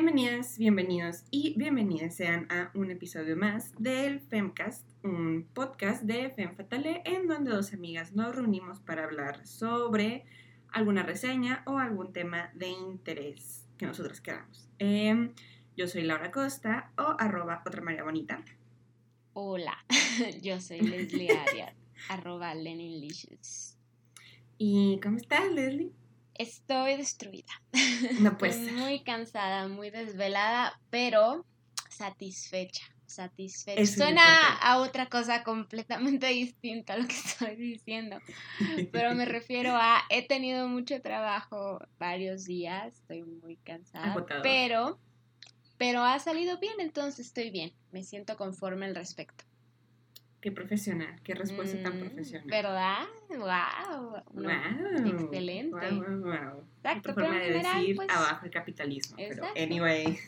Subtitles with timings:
[0.00, 6.54] Bienvenidas, bienvenidos y bienvenidas sean a un episodio más del Femcast, un podcast de Fem
[6.54, 10.24] Fatale en donde dos amigas nos reunimos para hablar sobre
[10.70, 14.68] alguna reseña o algún tema de interés que nosotros queramos.
[14.78, 15.34] Em,
[15.76, 18.44] yo soy Laura Costa o arroba otra María Bonita.
[19.32, 19.84] Hola,
[20.42, 21.74] yo soy Leslie Arias,
[22.08, 23.76] arroba Leninlicious.
[24.58, 25.90] ¿Y cómo estás, Leslie?
[26.38, 27.52] Estoy destruida.
[28.20, 28.72] No ser.
[28.72, 31.44] muy cansada, muy desvelada, pero
[31.90, 32.84] satisfecha.
[33.06, 33.80] Satisfecha.
[33.80, 38.18] Es Suena a otra cosa completamente distinta a lo que estoy diciendo.
[38.92, 45.00] Pero me refiero a, he tenido mucho trabajo varios días, estoy muy cansada, pero,
[45.78, 49.47] pero ha salido bien, entonces estoy bien, me siento conforme al respecto.
[50.40, 52.46] Qué profesional, qué respuesta tan Mm, profesional.
[52.48, 53.06] ¿Verdad?
[53.30, 54.22] ¡Wow!
[54.30, 55.06] Wow.
[55.06, 55.90] excelente.
[55.90, 56.64] Wow, wow, wow.
[56.76, 59.16] Exacto, Otra forma de general, decir pues, abajo el capitalismo.
[59.16, 60.18] Pero anyway,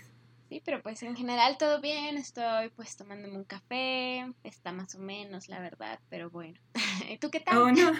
[0.51, 4.99] Sí, pero pues en general todo bien, estoy pues tomándome un café, está más o
[4.99, 6.59] menos, la verdad, pero bueno.
[7.09, 7.57] ¿Y tú qué tal?
[7.57, 7.93] oh no,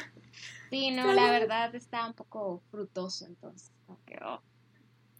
[0.69, 3.71] sí, no, la verdad está un poco frutoso, entonces,
[4.05, 4.43] que, oh.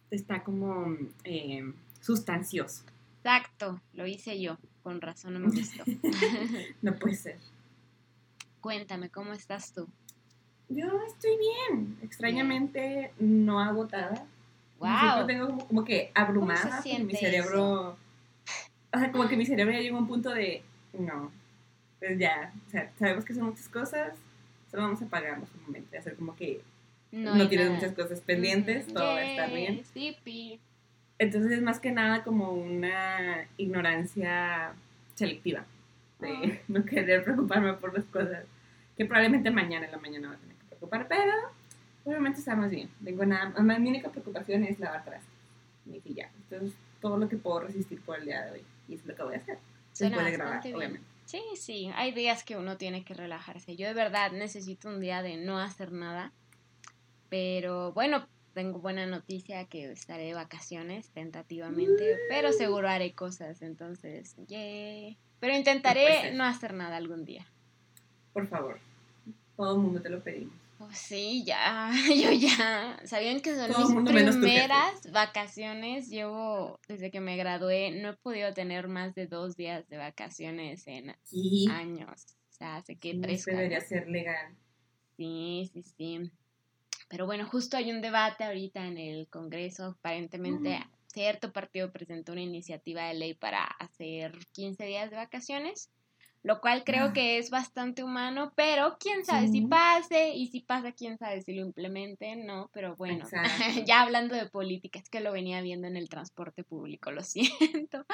[0.09, 1.63] está como eh,
[2.01, 2.83] sustancioso.
[3.23, 5.83] Exacto, lo hice yo, con razón no me gustó.
[6.81, 7.37] No puede ser.
[8.61, 9.87] Cuéntame, ¿cómo estás tú?
[10.69, 14.15] Yo estoy bien, extrañamente no agotada.
[14.79, 15.27] Siempre ¡Wow!
[15.27, 16.61] tengo como, como que abrumada.
[16.69, 17.97] ¿Cómo se mi cerebro.
[18.93, 20.63] O sea, como que mi cerebro ya llegó a un punto de.
[20.93, 21.31] No.
[21.99, 22.51] Pues ya.
[22.67, 24.15] O sea, sabemos que son muchas cosas.
[24.71, 25.89] Solo vamos a apagarnos un momento.
[25.93, 26.61] y Hacer como que
[27.11, 27.79] no, tienes nada.
[27.79, 28.85] muchas cosas pendientes.
[28.85, 29.83] Ujú, Todo va a estar bien.
[29.93, 30.59] Sí, pi.
[31.21, 34.73] Entonces es más que nada como una ignorancia
[35.13, 35.63] selectiva.
[36.19, 36.57] De Ah.
[36.67, 38.43] no querer preocuparme por las cosas.
[38.97, 41.07] Que probablemente mañana en la mañana va a tener que preocupar.
[41.07, 41.33] Pero
[42.05, 42.89] obviamente estamos bien.
[43.03, 43.49] Tengo nada.
[43.61, 45.29] Mi única preocupación es lavar trastes.
[46.05, 46.31] Y ya.
[46.41, 48.61] Esto es todo lo que puedo resistir por el día de hoy.
[48.89, 49.59] Y es lo que voy a hacer.
[49.93, 50.75] Suena Después de grabar, bien.
[50.75, 51.05] obviamente.
[51.25, 53.75] Sí, sí, hay días que uno tiene que relajarse.
[53.75, 56.31] Yo de verdad necesito un día de no hacer nada.
[57.29, 64.35] Pero bueno, tengo buena noticia que estaré de vacaciones tentativamente, pero seguro haré cosas, entonces,
[64.47, 65.17] yay.
[65.39, 66.35] Pero intentaré ser.
[66.35, 67.45] no hacer nada algún día.
[68.33, 68.79] Por favor.
[69.55, 70.53] Todo el mundo te lo pedimos.
[70.79, 72.99] Oh, sí, ya, yo ya.
[73.05, 76.09] ¿Sabían que son Todo mis primeras vacaciones?
[76.09, 80.87] Llevo, desde que me gradué, no he podido tener más de dos días de vacaciones
[80.87, 82.35] en Y años.
[82.49, 83.89] O sea, hace que no tres, debería cuatro.
[83.89, 84.55] ser legal.
[85.17, 86.31] Sí, sí, sí.
[87.11, 89.97] Pero bueno, justo hay un debate ahorita en el Congreso.
[89.99, 90.89] Aparentemente, Mm.
[91.07, 95.91] cierto partido presentó una iniciativa de ley para hacer 15 días de vacaciones,
[96.41, 97.13] lo cual creo Ah.
[97.13, 101.53] que es bastante humano, pero quién sabe si pase y si pasa, quién sabe si
[101.53, 102.69] lo implementen, ¿no?
[102.73, 103.27] Pero bueno,
[103.91, 107.21] ya hablando de política, es que lo venía viendo en el transporte público, lo
[107.83, 108.05] siento.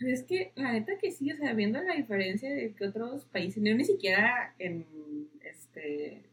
[0.00, 3.62] Es que la neta que sí, o sea, viendo la diferencia de que otros países,
[3.62, 4.84] no ni siquiera en
[5.42, 6.24] este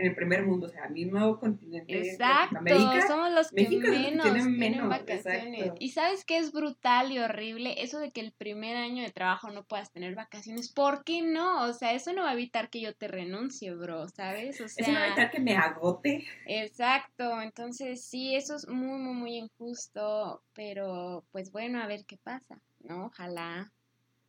[0.00, 4.24] en el primer mundo, o sea, mismo continente Exacto, Latinoamérica, somos los que México menos
[4.24, 5.60] tiene tienen menos, vacaciones.
[5.60, 5.76] exacto.
[5.78, 9.50] Y sabes qué es brutal y horrible eso de que el primer año de trabajo
[9.50, 10.72] no puedas tener vacaciones.
[10.72, 11.64] ¿Por qué no?
[11.64, 14.60] O sea, eso no va a evitar que yo te renuncie, bro, ¿sabes?
[14.60, 16.24] O sea, eso no va a evitar que me agote.
[16.46, 17.40] exacto.
[17.42, 22.58] Entonces, sí, eso es muy, muy, muy injusto, pero pues bueno, a ver qué pasa,
[22.80, 23.06] ¿no?
[23.06, 23.70] Ojalá.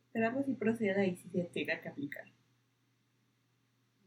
[0.06, 2.24] Esperamos si proceda y si se tenga que aplicar.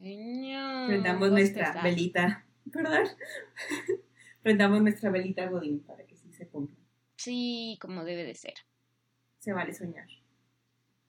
[0.06, 1.84] Prendamos nuestra bostezar.
[1.84, 3.06] velita, ¿verdad?
[4.44, 6.78] Prendamos nuestra velita Godín para que sí se cumpla.
[7.16, 8.54] Sí, como debe de ser.
[9.40, 10.08] Se vale soñar.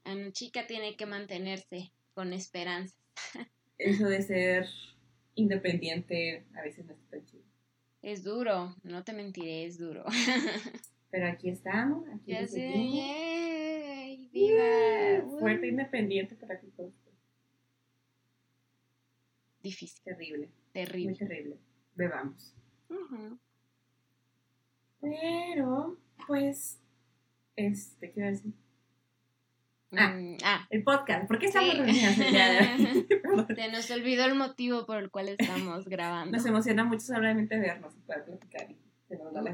[0.05, 2.97] La chica tiene que mantenerse con esperanza.
[3.79, 4.67] Eso de ser
[5.35, 7.45] independiente a veces no está tan chido.
[8.01, 10.05] Es duro, no te mentiré, es duro.
[11.11, 15.23] Pero aquí estamos, aquí ya sé, yay, viva.
[15.23, 16.93] Uh, Fuerte independiente para que todo
[19.67, 21.17] Difícil, terrible, muy terrible.
[21.17, 21.57] terrible.
[21.97, 22.55] Bebamos.
[25.01, 26.81] Pero, pues,
[27.57, 28.53] este, ¿qué iba a decir?
[29.93, 30.09] Ah.
[30.15, 31.27] Mm, ah, El podcast.
[31.27, 31.77] ¿Por qué estamos Sí.
[31.79, 33.07] reunidas el día de hoy?
[33.57, 36.37] Se nos olvidó el motivo por el cual estamos grabando.
[36.37, 38.77] Nos emociona mucho solamente vernos y poder platicar y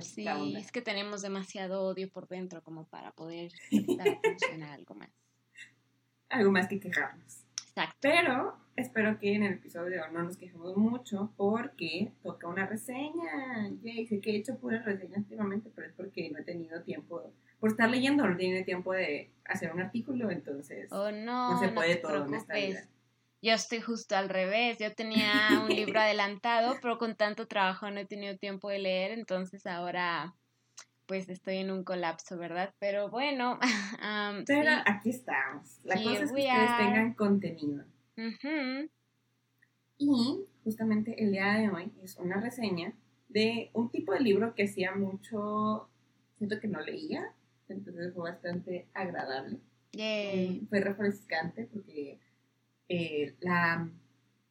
[0.00, 0.58] Sí, onda.
[0.58, 5.10] es que tenemos demasiado odio por dentro como para poder prestar atención a algo más.
[6.30, 7.44] Algo más que quejarnos.
[7.74, 7.96] Exacto.
[8.02, 13.70] Pero espero que en el episodio no nos quejemos mucho porque toca una reseña.
[13.82, 17.32] Yay, sé que he hecho puras reseñas últimamente, pero es porque no he tenido tiempo,
[17.58, 21.68] por estar leyendo, no tenido tiempo de hacer un artículo, entonces Oh, no, no se
[21.68, 22.86] puede todo en esta vida.
[23.40, 24.78] Yo estoy justo al revés.
[24.78, 29.12] Yo tenía un libro adelantado, pero con tanto trabajo no he tenido tiempo de leer,
[29.12, 30.36] entonces ahora
[31.06, 32.74] pues estoy en un colapso, ¿verdad?
[32.78, 33.58] Pero bueno,
[34.46, 35.78] pero aquí estamos.
[35.84, 37.84] La cosa es que ustedes tengan contenido.
[39.98, 42.92] Y justamente el día de hoy es una reseña
[43.28, 45.88] de un tipo de libro que hacía mucho,
[46.36, 47.32] siento que no leía,
[47.68, 49.58] entonces fue bastante agradable.
[49.94, 52.18] Mm, fue refrescante porque
[52.88, 53.88] eh, la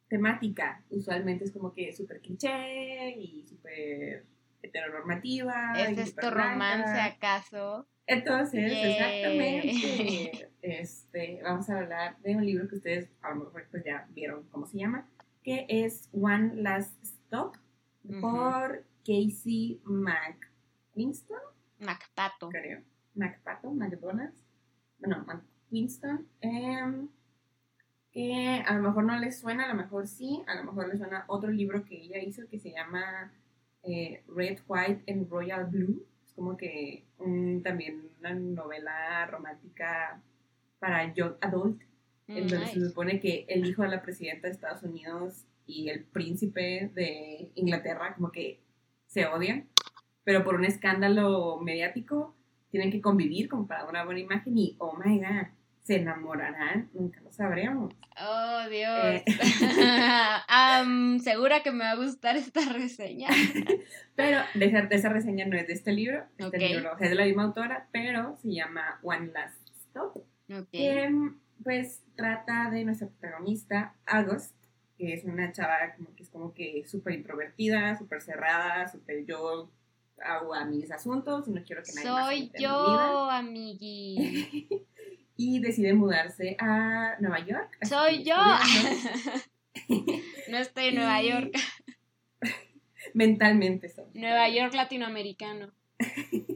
[0.08, 4.24] temática usualmente es como que súper cliché y súper
[4.62, 5.72] heteronormativa.
[5.76, 7.86] ¿Es esto romance acaso?
[8.06, 13.84] Entonces, exactamente, este, vamos a hablar de un libro que ustedes a lo mejor pues
[13.84, 15.08] ya vieron cómo se llama,
[15.42, 17.56] que es One Last Stop
[18.20, 21.38] por Casey McWinston.
[21.78, 22.48] McPato.
[22.48, 22.82] Creo.
[23.14, 24.42] McPato, McDonald's.
[24.98, 26.26] Bueno, McWinston.
[26.40, 27.08] Em,
[28.12, 30.98] que a lo mejor no les suena, a lo mejor sí, a lo mejor les
[30.98, 33.32] suena otro libro que ella hizo que se llama
[33.82, 36.04] eh, Red, White and Royal Blue.
[36.24, 37.04] Es como que
[37.62, 40.20] también una novela romántica
[40.78, 41.80] para young adult,
[42.26, 46.04] en donde se supone que el hijo de la presidenta de Estados Unidos y el
[46.04, 48.60] príncipe de Inglaterra como que
[49.06, 49.68] se odian,
[50.24, 52.34] pero por un escándalo mediático
[52.70, 55.46] tienen que convivir como para una buena imagen y, oh my god,
[55.82, 57.92] se enamorarán, nunca lo sabremos.
[58.20, 58.98] Oh, Dios.
[59.04, 59.24] Eh.
[61.22, 63.28] segura que me va a gustar esta reseña.
[64.14, 67.44] pero de esa, reseña no es de este libro, este libro es de la misma
[67.44, 69.58] autora, pero se llama One Last
[69.88, 70.24] Stop.
[70.70, 71.10] Que
[71.64, 74.54] pues trata de nuestra protagonista, August,
[74.98, 79.70] que es una chava como que es como que súper introvertida, súper cerrada, súper yo
[80.24, 84.86] hago a mis asuntos y no quiero que nadie Soy yo, amigui.
[85.36, 87.78] y decide mudarse a Nueva York.
[87.82, 88.36] Soy yo.
[90.48, 91.52] no estoy en Nueva York.
[93.14, 94.06] Mentalmente soy.
[94.14, 95.72] Nueva York latinoamericano.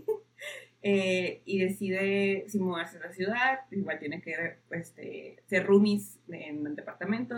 [0.88, 6.64] Eh, y decide si mudarse a la ciudad, igual tiene que este, ser roomies en
[6.64, 7.34] el departamento,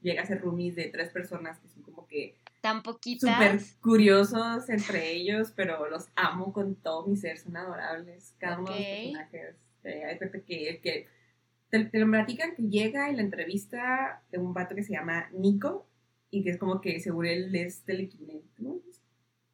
[0.00, 3.30] llega a ser roomies de tres personas que son como que tan poquitas.
[3.30, 8.72] Súper curiosos entre ellos, pero los amo con todo mi ser, son adorables, cada uno
[8.72, 9.56] de los personajes.
[9.84, 11.06] Eh, que, que
[11.70, 15.28] te, te, lo platican que llega y la entrevista de un vato que se llama
[15.32, 15.88] Nico
[16.30, 18.82] y que es como que según él es telequinético,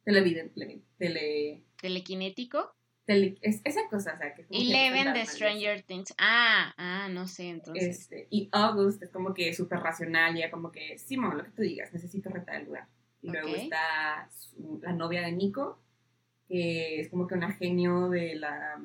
[0.03, 2.75] televidente, tele, telequinético
[3.07, 6.13] es, esa cosa, o sea, que Eleven de Stranger Things.
[6.17, 7.99] Ah, ah, no sé, entonces.
[7.99, 11.61] Este, y August es como que súper racional, ya como que, Simón, lo que tú
[11.61, 12.87] digas, necesito rentar el lugar.
[13.21, 14.29] Y luego está
[14.81, 15.79] la novia de Nico,
[16.47, 18.79] que es como que una genio de la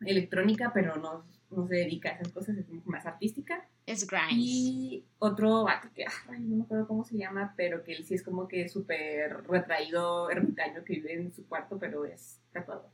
[0.00, 3.66] electrónica, pero no, no se dedica a esas cosas, es más artística.
[3.86, 4.32] Es Grimes.
[4.32, 8.14] Y otro vato que, ay, no me acuerdo cómo se llama, pero que él sí
[8.14, 12.90] es como que súper retraído, ermitaño, que vive en su cuarto, pero es tatuador.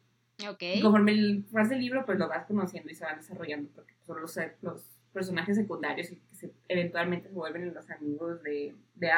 [0.50, 0.80] Okay.
[0.82, 4.20] conforme el, vas del libro, pues lo vas conociendo y se van desarrollando, porque son
[4.20, 9.10] los, los personajes secundarios y que eventualmente se vuelven los amigos de, de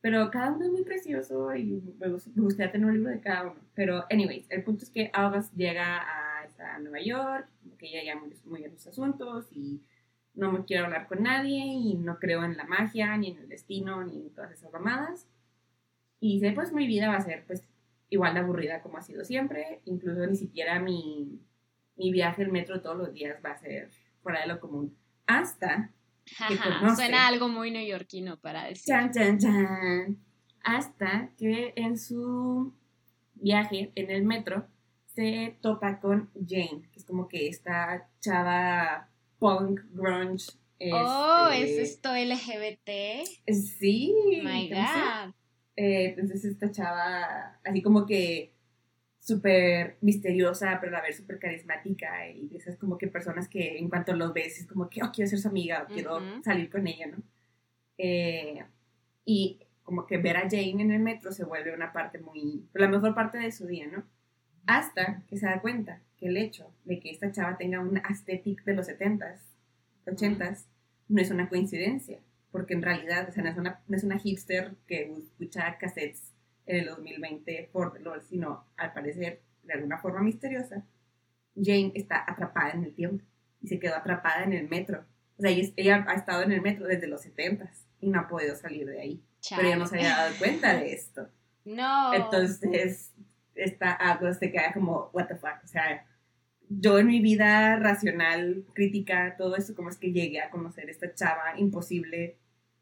[0.00, 3.60] Pero cada uno es muy precioso y me, gustaría tener un libro de cada uno.
[3.74, 6.31] Pero, anyways, el punto es que August llega a,
[6.62, 7.48] a Nueva York,
[7.78, 9.82] que ella ya muy, muy en sus asuntos y
[10.34, 13.48] no me quiero hablar con nadie y no creo en la magia, ni en el
[13.48, 15.26] destino, ni en todas esas mamadas.
[16.20, 17.62] Y dice, pues mi vida va a ser pues
[18.08, 21.40] igual de aburrida como ha sido siempre, incluso ni siquiera mi,
[21.96, 23.90] mi viaje en metro todos los días va a ser
[24.22, 24.96] fuera de lo común.
[25.26, 25.90] Hasta
[26.24, 26.56] que
[26.94, 28.84] Suena algo muy neoyorquino para decir.
[28.86, 30.18] Chan, chan, chan.
[30.62, 32.72] Hasta que en su
[33.34, 34.66] viaje en el metro
[35.14, 40.52] se topa con Jane, que es como que esta chava punk, grunge.
[40.92, 43.26] oh, ¿es esto LGBT?
[43.52, 44.14] Sí.
[44.42, 45.34] My God.
[45.76, 48.52] Eh, entonces esta chava, así como que
[49.18, 53.88] súper misteriosa, pero a la vez súper carismática y esas como que personas que en
[53.88, 56.86] cuanto los ves es como que, oh, quiero ser su amiga, o quiero salir con
[56.86, 57.22] ella, ¿no?
[57.98, 58.64] Eh,
[59.24, 62.88] y como que ver a Jane en el metro se vuelve una parte muy, la
[62.88, 64.04] mejor parte de su día, ¿no?
[64.66, 68.64] Hasta que se da cuenta que el hecho de que esta chava tenga un aesthetic
[68.64, 69.40] de los 70s,
[70.06, 70.66] 80s,
[71.08, 72.18] no es una coincidencia
[72.52, 76.32] porque en realidad, o sea, no es una, no es una hipster que escucha cassettes
[76.66, 80.84] en el 2020 por LOL, sino al parecer, de alguna forma misteriosa,
[81.56, 83.24] Jane está atrapada en el tiempo
[83.62, 85.04] y se quedó atrapada en el metro.
[85.38, 88.54] O sea, ella, ha estado en el metro desde los 70 y no ha podido
[88.54, 89.22] salir de ahí.
[89.48, 91.28] Pero ella no se había dado cuenta de esto.
[91.64, 92.12] No.
[92.12, 93.12] Entonces,
[93.54, 96.06] esta algo se queda como, what the fuck, o sea,
[96.68, 101.14] yo en mi vida racional, crítica, todo eso, como es que llegué a conocer esta
[101.14, 102.36] chava imposible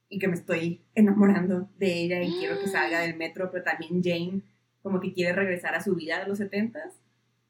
[0.08, 4.02] y que me estoy enamorando de ella y quiero que salga del metro, pero también
[4.02, 4.42] Jane
[4.82, 6.94] como que quiere regresar a su vida de los setentas.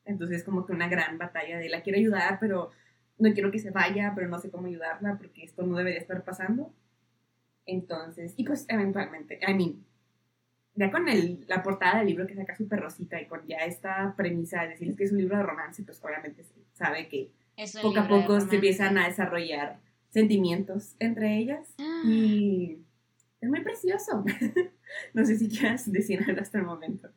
[0.04, 2.70] Entonces como que una gran batalla de la quiero ayudar, pero
[3.18, 6.24] no quiero que se vaya, pero no sé cómo ayudarla porque esto no debería estar
[6.24, 6.74] pasando.
[7.66, 9.84] Entonces, y pues eventualmente, I mean,
[10.80, 14.14] ya con el, la portada del libro que saca súper rosita y con ya esta
[14.16, 17.30] premisa de decirles que es un libro de romance, pues obviamente se sabe que
[17.82, 22.02] poco a poco se empiezan a desarrollar sentimientos entre ellas ah.
[22.06, 22.78] y
[23.42, 24.25] es muy precioso.
[25.14, 27.10] no sé si quieras decir algo hasta el momento.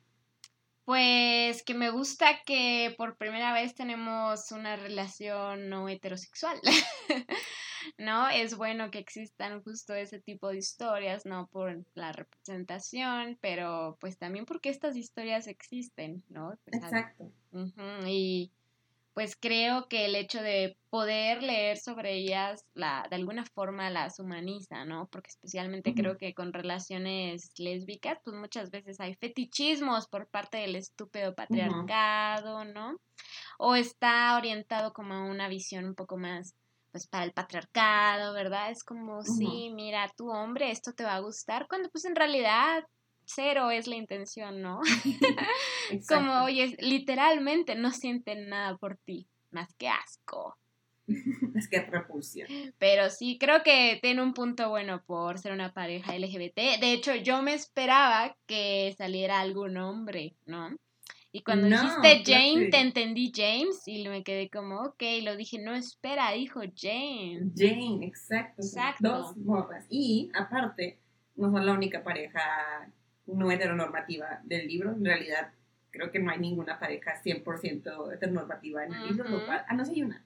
[0.86, 6.60] Pues que me gusta que por primera vez tenemos una relación no heterosexual.
[7.98, 8.30] ¿No?
[8.30, 14.18] Es bueno que existan justo ese tipo de historias, no por la representación, pero pues
[14.18, 16.54] también porque estas historias existen, ¿no?
[16.68, 17.32] Exacto.
[18.06, 18.52] Y
[19.14, 24.20] pues creo que el hecho de poder leer sobre ellas la, de alguna forma las
[24.20, 25.08] humaniza, ¿no?
[25.12, 30.76] Porque especialmente creo que con relaciones lésbicas, pues muchas veces hay fetichismos por parte del
[30.76, 32.98] estúpido patriarcado, ¿no?
[33.60, 36.56] O está orientado como a una visión un poco más,
[36.92, 38.72] pues para el patriarcado, ¿verdad?
[38.72, 42.84] Es como, sí, mira, tu hombre, esto te va a gustar, cuando pues en realidad
[43.26, 44.82] cero es la intención, ¿no?
[46.08, 50.58] Como, oye, literalmente no sienten nada por ti, más que asco.
[51.56, 52.48] es que repulsión.
[52.78, 56.80] Pero sí, creo que tiene un punto bueno por ser una pareja LGBT.
[56.80, 60.70] De hecho, yo me esperaba que saliera algún hombre, ¿no?
[61.36, 65.74] Y cuando dijiste James, te entendí James y me quedé como, ok, lo dije, no,
[65.74, 67.52] espera, dijo James.
[67.56, 68.62] Jane, exacto.
[68.62, 69.10] Exacto.
[69.10, 69.88] Dos morras.
[69.90, 71.00] Y aparte,
[71.36, 72.88] no son la única pareja
[73.26, 74.92] no heteronormativa del libro.
[74.92, 75.52] En realidad,
[75.92, 79.86] creo que no hay ninguna pareja 100% heteronormativa en el libro, lo cual, ah, no
[79.86, 80.26] sé, hay una.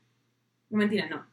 [0.69, 1.25] No, mentira, no.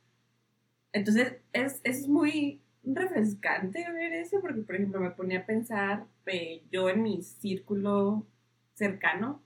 [0.92, 6.62] Entonces, es, es muy refrescante ver eso, porque, por ejemplo, me ponía a pensar, eh,
[6.70, 8.26] yo en mi círculo
[8.74, 9.42] cercano,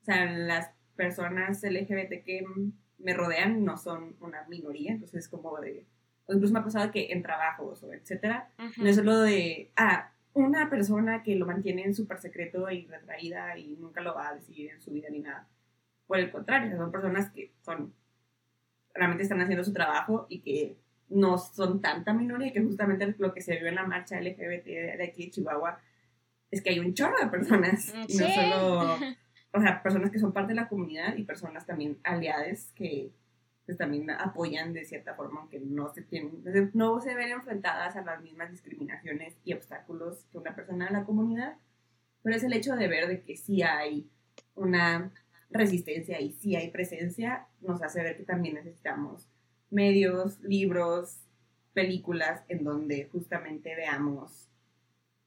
[0.00, 2.44] o sea, las personas LGBT que
[2.98, 5.84] me rodean no son una minoría, entonces como de,
[6.26, 10.12] o incluso me ha pasado que en trabajos o etcétera, no es solo de, ah,
[10.38, 14.34] una persona que lo mantiene en súper secreto y retraída y nunca lo va a
[14.34, 15.46] decidir en su vida ni nada.
[16.06, 17.92] Por el contrario, son personas que son,
[18.94, 20.76] realmente están haciendo su trabajo y que
[21.10, 25.04] no son tanta minoría, que justamente lo que se vio en la marcha LGBT de
[25.04, 25.80] aquí de Chihuahua
[26.50, 28.98] es que hay un chorro de personas, y no solo,
[29.52, 33.10] o sea, personas que son parte de la comunidad y personas también aliadas que
[33.68, 38.02] pues también apoyan de cierta forma, aunque no se tienen, no se ven enfrentadas a
[38.02, 41.58] las mismas discriminaciones y obstáculos que una persona de la comunidad,
[42.22, 44.08] pero es el hecho de ver de que sí hay
[44.54, 45.12] una
[45.50, 49.28] resistencia y sí hay presencia, nos hace ver que también necesitamos
[49.68, 51.18] medios, libros,
[51.74, 54.48] películas en donde justamente veamos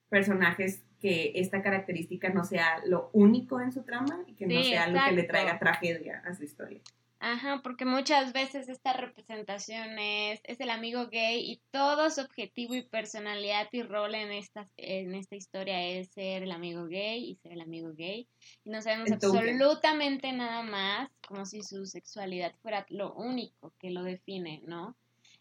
[0.10, 4.88] personajes que esta característica no sea lo único en su trama y que no sea
[4.88, 6.81] lo que le traiga tragedia a su historia.
[7.23, 12.73] Ajá, porque muchas veces esta representación es, es el amigo gay y todo su objetivo
[12.73, 17.35] y personalidad y rol en esta, en esta historia es ser el amigo gay y
[17.35, 18.27] ser el amigo gay.
[18.65, 24.01] Y no sabemos absolutamente nada más, como si su sexualidad fuera lo único que lo
[24.01, 24.95] define, ¿no?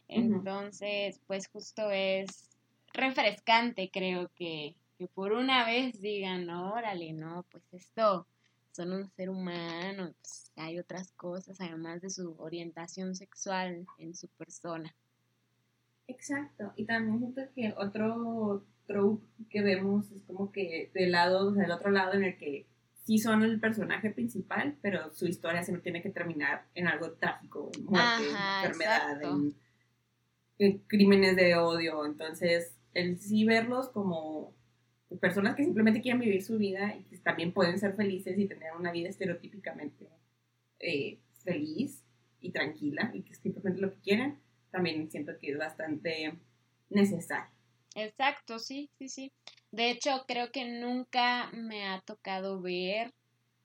[0.07, 2.51] Entonces, pues justo es
[2.93, 8.27] refrescante, creo que, que por una vez digan, órale, no, pues esto
[8.73, 14.29] son un ser humano, pues, hay otras cosas además de su orientación sexual en su
[14.29, 14.95] persona.
[16.07, 21.71] Exacto, y también siento que otro trope que vemos es como que del lado, del
[21.71, 22.67] otro lado en el que
[23.05, 27.71] sí son el personaje principal, pero su historia siempre tiene que terminar en algo trágico,
[27.77, 28.25] en muerte,
[28.63, 29.23] enfermedad,
[30.59, 34.53] en, crímenes de odio, entonces el sí verlos como
[35.19, 38.73] personas que simplemente quieren vivir su vida y que también pueden ser felices y tener
[38.79, 40.09] una vida estereotípicamente
[40.79, 42.05] eh, feliz
[42.41, 44.39] y tranquila y que es simplemente lo que quieren,
[44.71, 46.39] también siento que es bastante
[46.89, 47.51] necesario.
[47.95, 49.33] Exacto, sí, sí, sí.
[49.73, 53.13] De hecho, creo que nunca me ha tocado ver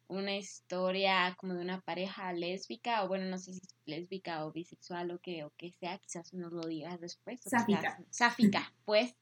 [0.08, 4.52] una historia como de una pareja lésbica, o bueno, no sé si es lésbica o
[4.52, 7.42] bisexual o que, o que sea, quizás nos lo digas después.
[7.42, 8.00] Sáfica.
[8.10, 9.16] Sáfica, pues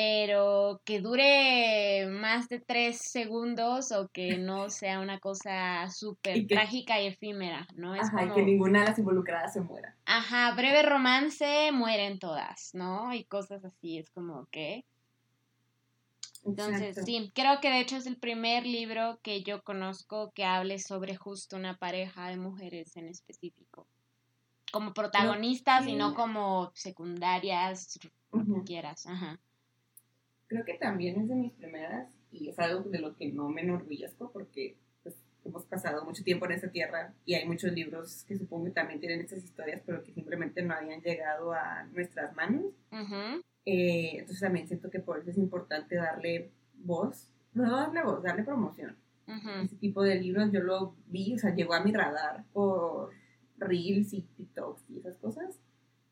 [0.00, 6.98] pero que dure más de tres segundos o que no sea una cosa súper trágica
[7.02, 7.94] y efímera, ¿no?
[7.94, 9.94] Es ajá, y que ninguna de las involucradas se muera.
[10.06, 13.12] Ajá, breve romance, mueren todas, ¿no?
[13.12, 14.86] Y cosas así, es como que...
[16.46, 20.78] Entonces, sí, creo que de hecho es el primer libro que yo conozco que hable
[20.78, 23.86] sobre justo una pareja de mujeres en específico.
[24.72, 27.98] Como protagonistas y no como secundarias,
[28.32, 29.06] lo que quieras.
[29.06, 29.38] Ajá
[30.50, 33.62] creo que también es de mis primeras y es algo de lo que no me
[33.62, 35.14] enorgullezco porque pues,
[35.44, 38.98] hemos pasado mucho tiempo en esta tierra y hay muchos libros que supongo que también
[38.98, 42.64] tienen estas historias, pero que simplemente no habían llegado a nuestras manos.
[43.64, 48.42] Eh, entonces también siento que por eso es importante darle voz, no darle voz, darle
[48.42, 48.96] promoción.
[49.62, 53.10] Ese tipo de libros yo lo vi, o sea, llegó a mi radar por
[53.58, 55.60] Reels y TikToks y esas cosas.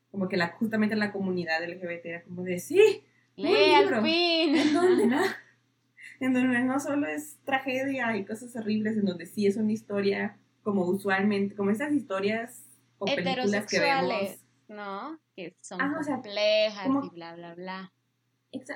[0.09, 3.03] Como que la, justamente la comunidad LGBT era como de, sí,
[3.39, 4.55] ¡Lee al fin!
[4.55, 5.21] En donde, no,
[6.19, 10.37] en donde no solo es tragedia y cosas horribles, en donde sí es una historia
[10.63, 12.65] como usualmente, como esas historias
[12.97, 14.39] o películas que vemos.
[14.67, 15.19] ¿no?
[15.35, 17.93] Que son ah, complejas y bla, bla, bla.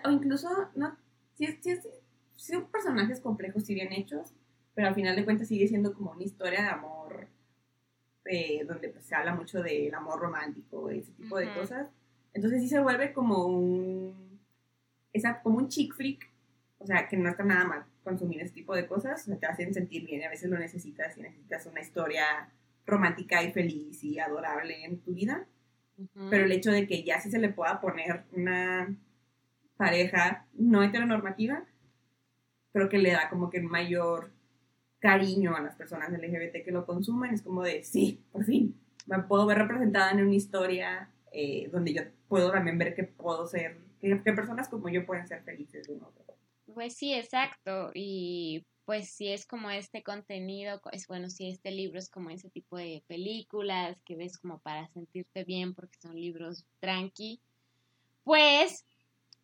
[0.05, 0.97] O incluso, no,
[1.35, 1.77] sí, sí,
[2.35, 4.33] sí, son personajes complejos y bien hechos,
[4.73, 7.27] pero al final de cuentas sigue siendo como una historia de amor,
[8.25, 11.89] eh, donde pues, se habla mucho del amor romántico, ese tipo de cosas.
[12.33, 14.32] Entonces sí se vuelve como un,
[15.13, 16.29] esa, como un chick flick,
[16.79, 19.45] o sea, que no está nada mal consumir ese tipo de cosas, o sea, te
[19.45, 22.49] hacen sentir bien y a veces lo necesitas y necesitas una historia
[22.85, 25.47] romántica y feliz y adorable en tu vida.
[26.29, 28.93] Pero el hecho de que ya sí se le pueda poner una
[29.77, 31.63] pareja no heteronormativa,
[32.73, 34.31] creo que le da como que mayor
[34.99, 37.33] cariño a las personas LGBT que lo consumen.
[37.33, 41.93] Es como de, sí, por fin, me puedo ver representada en una historia eh, donde
[41.93, 45.93] yo puedo también ver que puedo ser, que, personas como yo pueden ser felices de
[45.93, 46.25] un otro.
[46.73, 47.91] Pues sí, exacto.
[47.93, 52.49] Y pues si es como este contenido, es bueno, si este libro es como ese
[52.49, 57.39] tipo de películas que ves como para sentirte bien porque son libros tranqui,
[58.23, 58.85] pues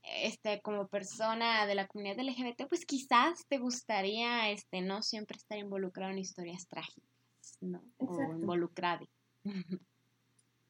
[0.04, 5.58] este como persona de la comunidad LGBT, pues quizás te gustaría este no siempre estar
[5.58, 7.82] involucrado en historias trágicas, ¿no?
[7.98, 9.08] O involucrado.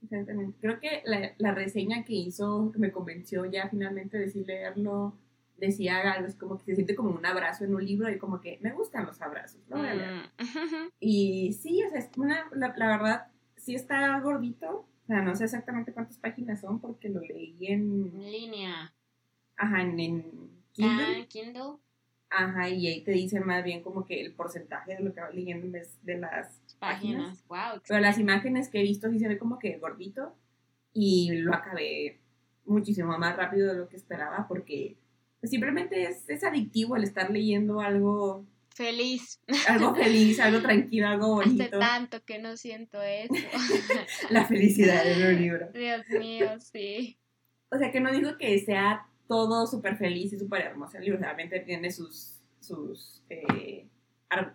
[0.01, 0.57] Exactamente.
[0.61, 5.13] Creo que la, la reseña que hizo, que me convenció ya finalmente de sí leerlo,
[5.59, 8.41] decía algo, es como que se siente como un abrazo en un libro y como
[8.41, 9.77] que me gustan los abrazos, ¿no?
[9.77, 10.29] Mm,
[10.99, 15.45] y sí, o sea, es una, la, verdad, sí está gordito, o sea, no sé
[15.45, 18.11] exactamente cuántas páginas son porque lo leí en...
[18.15, 18.93] En línea.
[19.57, 21.21] Ajá, en, en Kindle.
[21.21, 21.77] Ah, Kindle.
[22.29, 25.33] Ajá, y ahí te dicen más bien como que el porcentaje de lo que vas
[25.33, 27.45] leyendo es de las páginas.
[27.47, 30.35] Wow, Pero las imágenes que he visto sí se ve como que gordito
[30.93, 32.19] y lo acabé
[32.65, 34.97] muchísimo más rápido de lo que esperaba porque
[35.43, 39.41] simplemente es, adictivo el estar leyendo algo feliz.
[39.67, 41.63] Algo feliz, algo tranquilo, algo bonito.
[41.63, 43.33] Hace tanto que no siento eso.
[44.29, 45.69] La felicidad de un libro.
[45.73, 47.17] Dios mío, sí.
[47.71, 50.97] O sea, que no digo que sea todo súper feliz y súper hermoso.
[50.97, 53.87] El libro realmente tiene sus, sus, eh,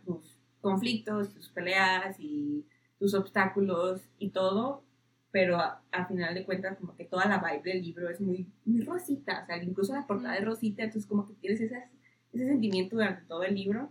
[0.05, 2.65] sus conflictos, sus peleas y
[2.99, 4.83] sus obstáculos y todo,
[5.31, 8.81] pero al final de cuentas como que toda la vibe del libro es muy, muy
[8.83, 11.85] rosita, o sea, incluso la portada es rosita, entonces como que tienes ese,
[12.33, 13.91] ese sentimiento durante todo el libro.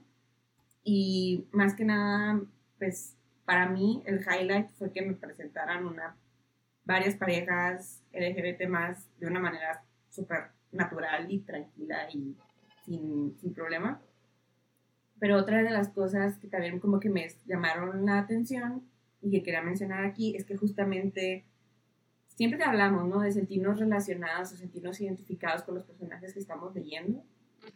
[0.83, 2.41] Y más que nada,
[2.79, 6.15] pues para mí el highlight fue que me presentaran una,
[6.83, 12.35] varias parejas LGBT más de una manera súper natural y tranquila y
[12.83, 14.01] sin, sin problema.
[15.23, 18.83] Pero otra de las cosas que también como que me llamaron la atención
[19.21, 21.45] y que quería mencionar aquí es que justamente
[22.27, 23.21] siempre te hablamos, ¿no?
[23.21, 27.23] De sentirnos relacionados o sentirnos identificados con los personajes que estamos leyendo.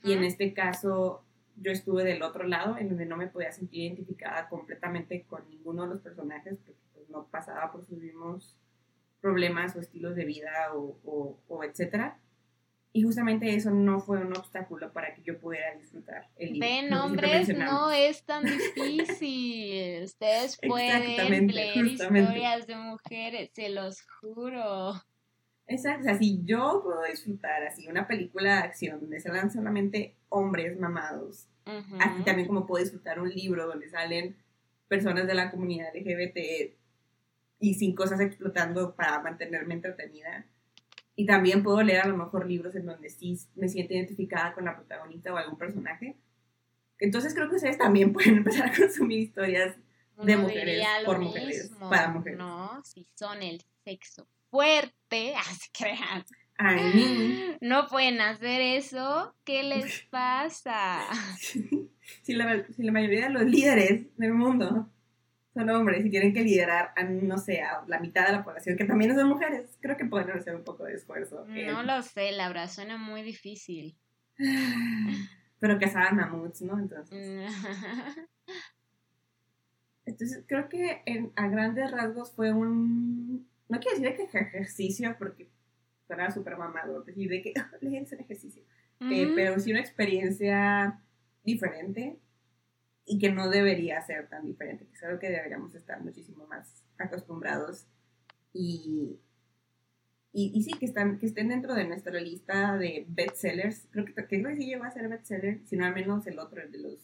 [0.04, 1.24] Y en este caso
[1.56, 5.84] yo estuve del otro llado, en donde no me podía sentir identificada completamente con ninguno
[5.84, 8.58] de los personajes, porque pues, no pasaba por sus mismos
[9.22, 12.20] problemas o estilos de vida o, o, o etcétera.
[12.98, 16.68] Y justamente eso no fue un obstáculo para que yo pudiera disfrutar el libro.
[16.68, 18.44] Ven, hombres, no es tan
[18.76, 20.02] difícil.
[20.04, 24.94] Ustedes pueden leer historias de mujeres, se los juro.
[25.68, 30.16] Exacto, o sea, si yo puedo disfrutar así una película de acción donde lanzan solamente
[30.30, 31.48] hombres mamados,
[32.00, 34.38] así también como puedo disfrutar un libro donde salen
[34.88, 36.74] personas de la comunidad LGBT
[37.60, 40.48] y sin cosas explotando para mantenerme entretenida
[41.20, 44.66] y también puedo leer a lo mejor libros en donde sí me siento identificada con
[44.66, 46.16] la protagonista o algún personaje.
[47.00, 49.76] Entonces creo que ustedes también pueden empezar a consumir historias
[50.24, 52.38] de mujeres por mujeres, para mujeres.
[52.38, 56.24] No, si son el sexo fuerte, así crean.
[56.60, 59.34] Ay, no pueden hacer eso.
[59.44, 61.02] ¿Qué les pasa?
[61.40, 64.88] si, la, si la mayoría de los líderes del mundo
[65.58, 68.78] son hombres y tienen que liderar a, no sé, a la mitad de la población,
[68.78, 71.46] que también son mujeres, creo que pueden hacer un poco de esfuerzo.
[71.48, 73.98] No lo sé, la verdad, suena muy difícil.
[75.60, 76.78] Pero que saben mamuts, ¿no?
[76.78, 77.52] Entonces.
[80.06, 83.50] Entonces, creo que en, a grandes rasgos fue un.
[83.68, 85.50] No quiero decir que ejercicio, porque
[86.06, 88.64] suena súper mamado, decir de que es un ejercicio.
[89.00, 91.02] Eh, pero sí una experiencia
[91.44, 92.20] diferente
[93.08, 96.84] y que no debería ser tan diferente, que es algo que deberíamos estar muchísimo más
[96.98, 97.88] acostumbrados
[98.52, 99.20] y,
[100.34, 103.88] y, sí, que, están, que estén dentro de nuestra lista de bestsellers.
[103.92, 106.62] Creo que, que no sé si llegó a ser bestseller, sino al menos el otro,
[106.62, 107.00] el de los...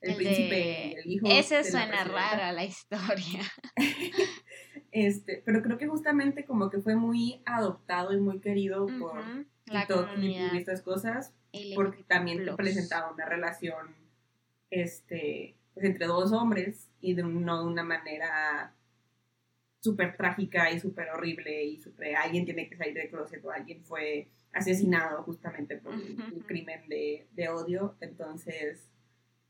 [0.00, 1.26] El, príncipe y el hijo.
[1.28, 3.42] Ese suena rara la historia.
[4.92, 9.22] este, pero creo que justamente como que fue muy adoptado y muy querido por
[9.66, 11.34] la y estas cosas,
[11.74, 13.99] porque también presentaba una relación
[14.70, 18.74] este, pues, entre dos hombres y de no de una manera
[19.80, 23.82] súper trágica y súper horrible y súper alguien tiene que salir del closet o alguien
[23.82, 27.96] fue asesinado justamente por un, crimen de, de, odio.
[28.00, 28.90] Entonces,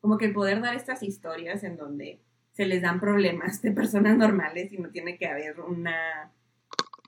[0.01, 2.21] como que el poder dar estas historias en donde
[2.53, 6.33] se les dan problemas de personas normales y no tiene que haber una,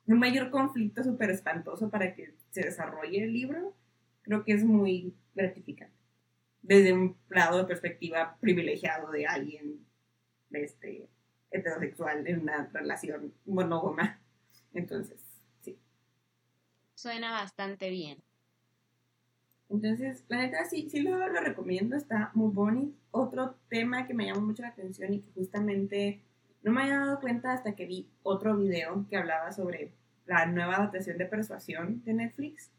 [0.07, 3.75] un mayor conflicto súper espantoso para que se desarrolle el libro,
[4.23, 6.02] creo que es muy gratificante
[6.63, 9.85] desde un lado de perspectiva privilegiado de alguien
[10.53, 11.09] este,
[11.51, 14.21] heterosexual en una relación monógama.
[14.73, 15.21] Entonces,
[15.61, 15.79] sí.
[16.95, 18.23] Suena bastante bien.
[19.69, 22.97] Entonces, la neta sí, sí lo, lo recomiendo, está muy bonito.
[23.11, 26.23] Otro tema que me llamó mucho la atención y que justamente
[26.63, 29.93] no me había dado cuenta hasta que vi otro video que hablaba sobre
[30.27, 32.71] la nueva adaptación de Persuasión de Netflix.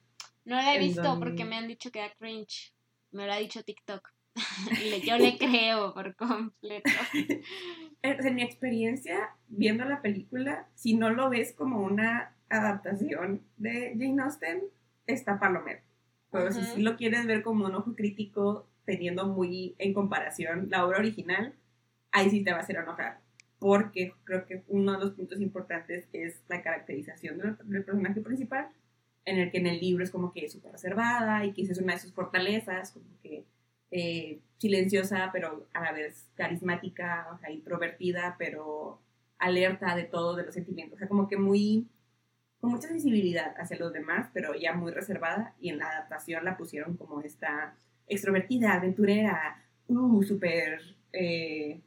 [0.45, 2.73] No la he visto porque me han dicho que da cringe
[3.13, 4.09] me lo ha dicho TikTok.
[4.83, 6.89] y yo le creo por completo.
[8.01, 14.21] En mi experiencia, viendo la película, si no lo ves como una adaptación de Jane
[14.21, 14.63] Austen,
[15.07, 15.79] está palomero.
[16.29, 20.85] Pero si sí lo quieres ver como un ojo crítico, teniendo muy en comparación la
[20.85, 21.53] obra original,
[22.11, 23.21] ahí sí te va a hacer enojar.
[23.57, 28.67] Porque creo que uno de los puntos importantes es la caracterización del, del personaje principal
[29.25, 31.93] en el que en el libro es como que súper reservada y que es una
[31.93, 33.45] de sus fortalezas, como que
[33.91, 38.99] eh, silenciosa, pero a la vez carismática, o sea, introvertida, pero
[39.37, 41.87] alerta de todo, de los sentimientos, o sea, como que muy,
[42.59, 46.57] con mucha sensibilidad hacia los demás, pero ya muy reservada, y en la adaptación la
[46.57, 47.75] pusieron como esta
[48.07, 50.81] extrovertida, aventurera, uh, súper
[51.11, 51.81] eh,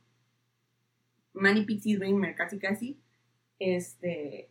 [1.33, 2.99] Manny Pixie Dreamer, casi casi,
[3.59, 4.49] este,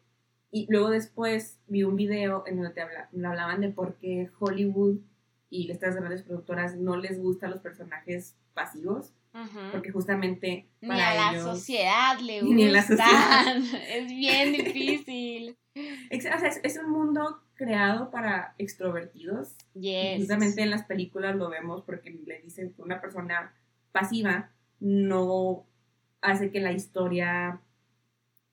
[0.55, 4.99] y luego después vi un video en donde te hablaban de por qué Hollywood
[5.49, 9.11] y estas grandes productoras no les gustan los personajes pasivos.
[9.73, 12.55] Porque justamente ni a la sociedad le gustan.
[12.55, 13.57] Ni a la sociedad.
[13.97, 15.57] es bien difícil.
[16.09, 19.57] es, un mundo creado para extrovertidos.
[19.73, 20.19] Yes.
[20.19, 23.53] Justamente en las películas lo vemos porque le dicen que una persona
[23.91, 25.65] pasiva no
[26.21, 27.59] hace que la historia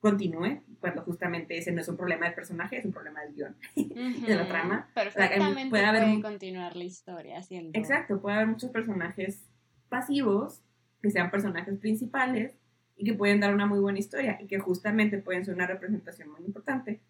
[0.02, 3.56] continúe, cuando justamente ese no es un problema del personaje, es un problema del guion,
[4.26, 4.88] de la trama.
[4.92, 7.78] Perfectamente puede, haber, continuar la historia haciendo...
[7.78, 9.44] Exacto, puede haber muchos personajes
[9.88, 10.60] pasivos
[11.00, 12.52] que sean personajes principales
[12.96, 16.32] y que pueden dar una muy buena historia y que justamente pueden ser una representación
[16.32, 17.00] muy importante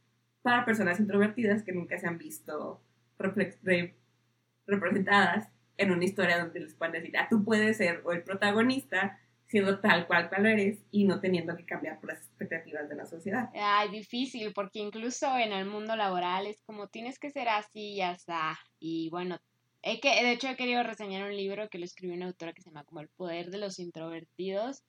[0.42, 2.83] para personas introvertidas que nunca se han visto
[4.66, 9.18] representadas en una historia donde les pueden decir, ah, tú puedes ser o el protagonista
[9.53, 13.05] siendo tal cual cual eres y no teniendo que cambiar por las expectativas de la
[13.05, 13.51] sociedad.
[13.55, 17.97] Ay, difícil, porque incluso en el mundo laboral es como tienes que ser así y
[17.97, 18.59] ya está.
[18.81, 19.38] Y bueno,
[19.83, 22.62] he que, de hecho he querido reseñar un libro que lo escribió una autora que
[22.62, 24.83] se llama como El poder de los introvertidos.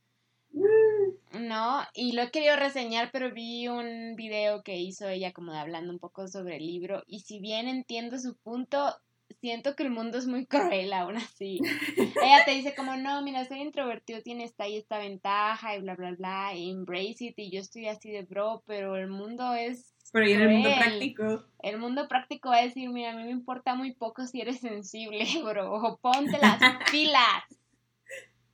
[0.53, 1.45] Mm.
[1.45, 5.59] No, y lo he querido reseñar, pero vi un video que hizo ella como de
[5.59, 8.95] hablando un poco sobre el libro y si bien entiendo su punto,
[9.43, 10.45] siento que el mundo es muy
[10.85, 11.59] cruel aún así.
[11.97, 15.95] Ella te dice como, no, mira, ser introvertido tiene esta y esta ventaja y bla,
[15.95, 19.93] bla, bla, embrace it y yo estoy así de bro, pero el mundo es...
[20.13, 21.43] Pero y en el mundo práctico.
[21.61, 24.61] El mundo práctico va a decir, mira, a mí me importa muy poco si eres
[24.61, 26.59] sensible, bro, o ponte las
[26.91, 27.43] pilas.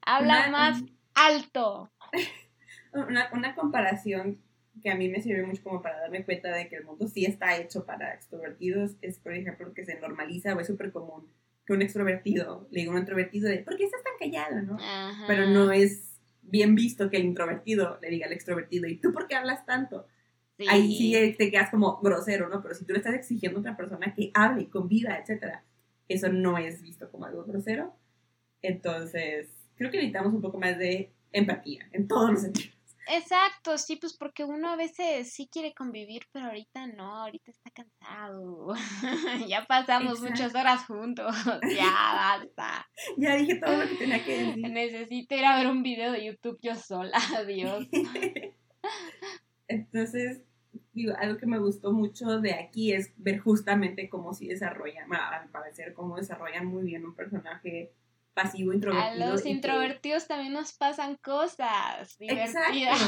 [0.01, 0.81] Habla más
[1.13, 1.91] alto.
[2.93, 4.41] Una, una comparación
[4.81, 7.25] que a mí me sirve mucho como para darme cuenta de que el mundo sí
[7.25, 11.27] está hecho para extrovertidos, es por ejemplo que se normaliza o es súper común
[11.69, 14.63] que un extrovertido le diga a un introvertido de, ¿por qué estás tan callado?
[14.63, 14.77] ¿no?
[15.27, 19.27] Pero no es bien visto que el introvertido le diga al extrovertido, ¿y tú por
[19.27, 20.07] qué hablas tanto?
[20.67, 22.63] Ahí sí te quedas como grosero, ¿no?
[22.63, 25.63] Pero si tú le estás exigiendo a otra persona que hable, conviva, etcétera,
[26.07, 27.93] eso no es visto como algo grosero.
[28.63, 32.78] Entonces, creo que necesitamos un poco más de empatía en todos los sentidos.
[33.11, 37.71] Exacto, sí, pues porque uno a veces sí quiere convivir, pero ahorita no, ahorita está
[37.71, 38.75] cansado.
[39.47, 41.35] ya pasamos muchas horas juntos,
[41.75, 42.87] ya basta.
[43.17, 44.69] ya dije todo lo que tenía que decir.
[44.69, 47.87] Necesito ir a ver un video de YouTube yo sola, adiós.
[49.67, 50.41] Entonces,
[50.93, 55.41] digo, algo que me gustó mucho de aquí es ver justamente cómo sí desarrollan, a
[55.43, 57.91] mi parecer, cómo desarrollan muy bien un personaje
[58.33, 59.25] pasivo introvertido.
[59.25, 62.99] A los introvertidos también nos pasan cosas divertidas.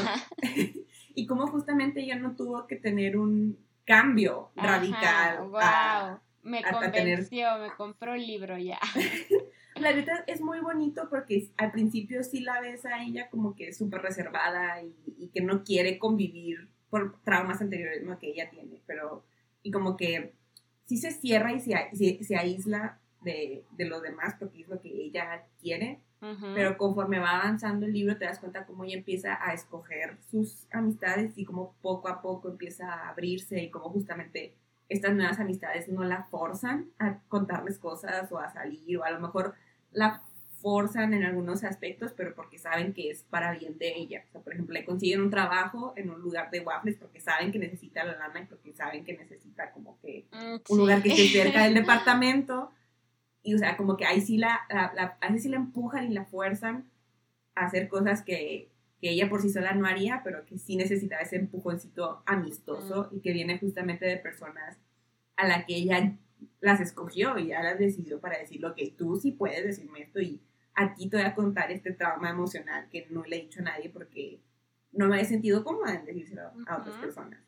[1.14, 5.48] y como justamente ella no tuvo que tener un cambio radical.
[5.48, 6.20] Wow.
[6.42, 8.78] me convenció, me compró el libro ya.
[9.76, 13.68] la neta es muy bonito porque al principio sí la ves a ella como que
[13.68, 19.24] es súper reservada y, que no quiere convivir por traumas anteriores que ella tiene, pero
[19.62, 20.34] y como que
[20.84, 24.88] sí se cierra y se, se, aísla de, de los demás porque es lo que
[24.88, 26.00] ella quiere,
[26.54, 30.68] pero conforme va avanzando el libro te das cuenta cómo ella empieza a escoger sus
[30.70, 34.54] amistades y cómo poco a poco empieza a abrirse y cómo justamente
[34.88, 39.18] estas nuevas amistades no la forzan a contarles cosas o a salir o a lo
[39.18, 39.54] mejor
[39.90, 40.22] la
[40.62, 44.24] forzan en algunos aspectos, pero porque saben que es para bien de ella.
[44.28, 47.50] O sea, por ejemplo, le consiguen un trabajo en un lugar de waffles porque saben
[47.50, 51.08] que necesita la lana y porque saben que necesita como que mm, un lugar que
[51.10, 52.70] esté cerca del departamento.
[53.42, 56.84] Y o sea, como que ahí sí la, la, sí la empujan y la fuerzan
[57.54, 61.18] a hacer cosas que, que, ella por sí sola no haría, pero que sí necesita
[61.18, 63.16] ese empujoncito amistoso mm.
[63.16, 64.78] y que viene justamente de personas
[65.36, 66.16] a la que ella
[66.60, 70.20] las escogió y ya las decidió para decir lo que tú sí puedes decirme esto
[70.20, 70.40] y
[70.74, 73.64] a ti te voy a contar este trauma emocional que no le he dicho a
[73.64, 74.40] nadie porque
[74.92, 77.40] no me he sentido cómoda en decírselo a otras personas.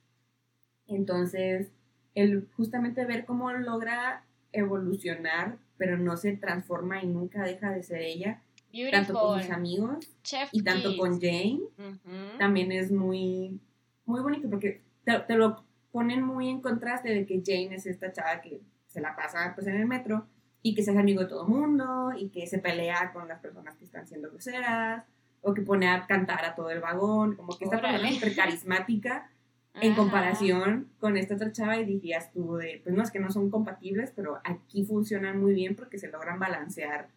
[0.86, 1.68] Entonces,
[2.14, 8.00] el justamente ver cómo logra evolucionar, pero no se transforma y nunca deja de ser
[8.00, 8.42] ella,
[8.90, 10.10] tanto con sus amigos
[10.52, 11.60] y tanto con Jane,
[12.38, 13.60] también es muy,
[14.04, 18.12] muy bonito porque te, te, lo ponen muy en contraste de que Jane es esta
[18.12, 20.26] chava que se la pasa pues en el metro
[20.62, 23.76] y que se hace amigo de todo mundo y que se pelea con las personas
[23.76, 25.04] que están siendo groseras
[25.42, 29.30] o que pone a cantar a todo el vagón, como que esta persona súper carismática
[29.80, 33.30] en comparación con esta otra chava y dirías tú de, pues no es que no
[33.30, 37.08] son compatibles, pero aquí funcionan muy bien porque se logran balancear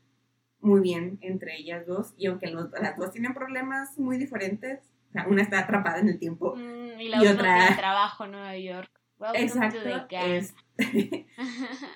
[0.59, 5.27] muy bien entre ellas dos y aunque las dos tienen problemas muy diferentes, o sea,
[5.27, 8.91] una está atrapada en el tiempo mm, y la otra tiene trabajo en Nueva York.
[9.33, 9.79] Exacto.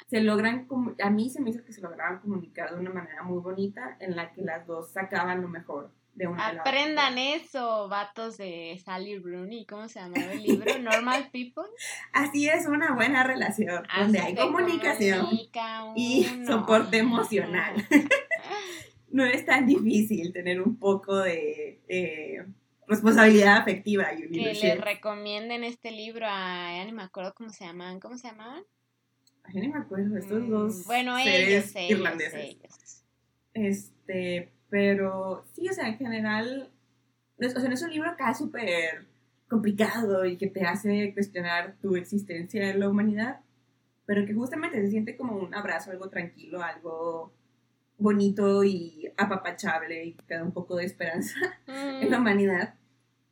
[0.08, 0.67] se logran,
[1.04, 4.15] a mí se me hizo que se lograban comunicar de una manera muy bonita en
[4.15, 9.65] la que las dos sacaban lo mejor de una Aprendan eso, vatos de Sally Rooney,
[9.65, 10.65] ¿cómo se llama el libro?
[10.80, 11.69] Normal People.
[12.13, 15.28] Así es una buena relación, donde hay comunicación
[15.95, 17.76] y soporte emocional.
[19.10, 21.80] no es tan difícil tener un poco de
[22.91, 27.65] responsabilidad afectiva y Que le recomienden este libro a, ya ni me acuerdo cómo se
[27.65, 28.63] llaman, ¿cómo se llamaban?
[29.54, 32.58] Ya ni me acuerdo, estos mm, dos bueno, ellos, irlandeses.
[33.54, 36.71] Este, pero sí, o sea, en general,
[37.38, 39.05] o sea, no es un libro acá súper
[39.49, 43.41] complicado y que te hace cuestionar tu existencia en la humanidad,
[44.05, 47.34] pero que justamente se siente como un abrazo, algo tranquilo, algo
[47.97, 52.21] bonito y apapachable y que da un poco de esperanza en la mm.
[52.21, 52.75] humanidad.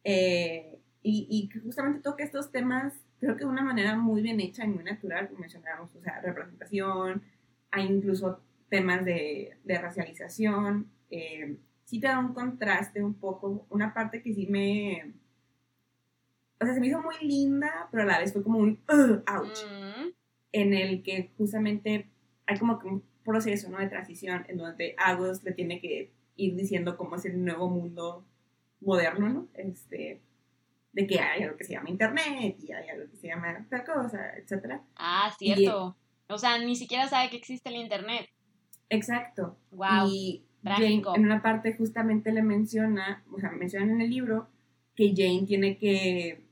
[0.03, 4.65] Eh, y, y, justamente toca estos temas, creo que de una manera muy bien hecha
[4.65, 7.23] y muy natural, como mencionábamos, o sea, representación,
[7.71, 13.93] hay incluso temas de, de racialización, eh, sí te da un contraste un poco, una
[13.93, 15.13] parte que sí me,
[16.61, 19.65] o sea, se me hizo muy linda, pero a la vez fue como un ouch,
[19.65, 20.09] mm.
[20.51, 22.09] en el que justamente
[22.45, 23.79] hay como que un proceso, ¿no?
[23.79, 28.25] De transición, en donde Agos le tiene que ir diciendo cómo es el nuevo mundo
[28.81, 29.47] moderno, ¿no?
[29.53, 30.21] Este,
[30.91, 33.85] de que hay algo que se llama internet y hay algo que se llama tal
[33.85, 34.83] cosa, etcétera.
[34.95, 35.95] Ah, cierto.
[36.27, 38.29] o sea, ni siquiera sabe que existe el internet.
[38.89, 39.57] Exacto.
[39.71, 40.07] Wow.
[40.07, 44.47] Y Jane, en una parte justamente le menciona, o sea, menciona en el libro
[44.95, 46.43] que Jane tiene que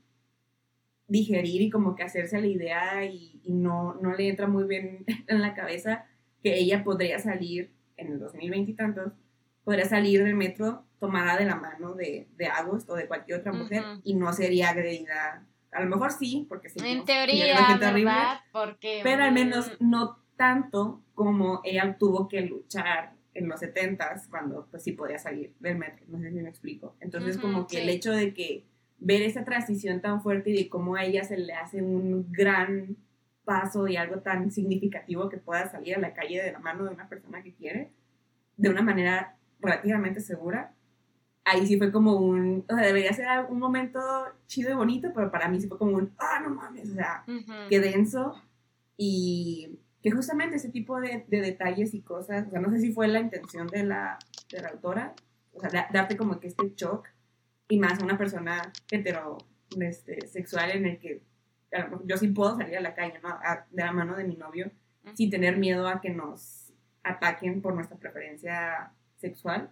[1.06, 5.04] digerir y como que hacerse la idea y, y no, no le entra muy bien
[5.26, 6.06] en la cabeza
[6.42, 9.12] que ella podría salir en el 2020 y tantos,
[9.64, 13.52] podría salir del metro tomada de la mano de, de Agost o de cualquier otra
[13.52, 15.44] mujer y no sería agredida.
[15.72, 16.78] A lo mejor sí, porque sí.
[16.82, 18.40] En teoría, ¿verdad?
[18.52, 24.66] Porque, pero al menos no tanto como ella tuvo que luchar en los 70 cuando
[24.70, 26.96] pues sí podía salir del metro, no sé si me explico.
[27.00, 28.64] Entonces como que el hecho de que
[28.98, 32.96] ver esa transición tan fuerte y de cómo a ella se le hace un gran
[33.44, 36.90] paso y algo tan significativo que pueda salir a la calle de la mano de
[36.90, 37.92] una persona que quiere,
[38.56, 40.74] de una manera relativamente segura,
[41.44, 44.00] ahí sí fue como un, o sea, debería ser un momento
[44.46, 47.24] chido y bonito, pero para mí sí fue como un, ah, no mames, o sea,
[47.68, 48.34] qué denso.
[48.96, 52.92] Y que justamente ese tipo de, de, detalles y cosas, o sea, no sé si
[52.92, 54.18] fue la intención de la,
[54.50, 55.14] de la autora,
[55.52, 57.08] o sea, darte como que este shock,
[57.68, 59.36] y más a una persona hetero,
[59.78, 61.22] este, sexual en el que
[62.06, 63.28] yo sí puedo salir a la calle, ¿no?
[63.70, 64.70] de la mano de mi novio,
[65.14, 69.70] sin tener miedo a que nos ataquen por nuestra preferencia sexual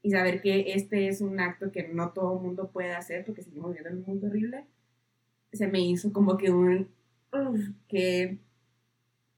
[0.00, 3.42] y saber que este es un acto que no todo el mundo puede hacer porque
[3.42, 4.64] seguimos viviendo en un mundo horrible,
[5.52, 6.88] se me hizo como que un,
[7.88, 8.38] que,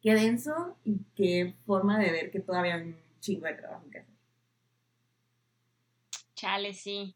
[0.00, 3.98] que denso y qué forma de ver que todavía hay un chingo de trabajo que
[3.98, 4.14] hacer.
[6.34, 7.14] Chale, sí.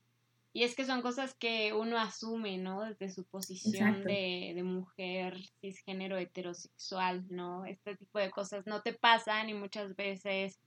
[0.53, 2.85] Y es que son cosas que uno asume, ¿no?
[2.85, 7.65] Desde su posición de, de, mujer cisgénero heterosexual, ¿no?
[7.65, 10.61] Este tipo de cosas no te pasan y muchas veces,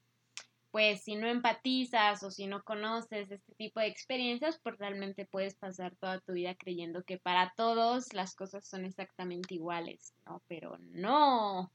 [0.71, 5.55] pues si no empatizas o si no conoces este tipo de experiencias, pues realmente puedes
[5.55, 10.41] pasar toda tu vida creyendo que para todos las cosas son exactamente iguales, ¿no?
[10.49, 11.71] Pero no.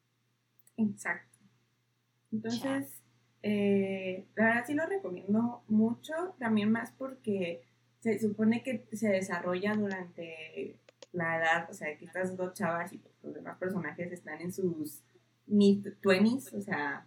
[0.77, 1.39] Exacto.
[2.31, 3.03] Entonces,
[3.43, 7.63] eh, la verdad sí lo recomiendo mucho, también más porque
[8.01, 10.79] se supone que se desarrolla durante
[11.13, 15.03] la edad, o sea, que estas dos chavas y los demás personajes están en sus
[15.47, 17.07] mid-20s, o sea,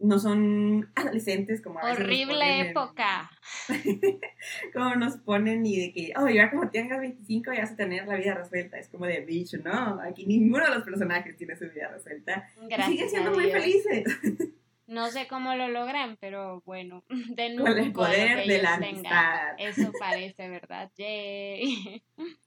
[0.00, 3.30] no son adolescentes como a Horrible época.
[4.74, 8.06] como nos ponen y de que, oh, ya como tengas 25 ya vas a tener
[8.06, 8.78] la vida resuelta.
[8.78, 12.48] Es como de, bicho, no, aquí ninguno de los personajes tiene su vida resuelta.
[12.68, 14.04] Gracias y siguen siendo muy felices.
[14.90, 17.68] No sé cómo lo logran, pero bueno, de nuevo.
[17.68, 19.54] Con el poder de la amistad.
[19.56, 20.90] Eso parece, ¿verdad?
[20.96, 22.02] Yay.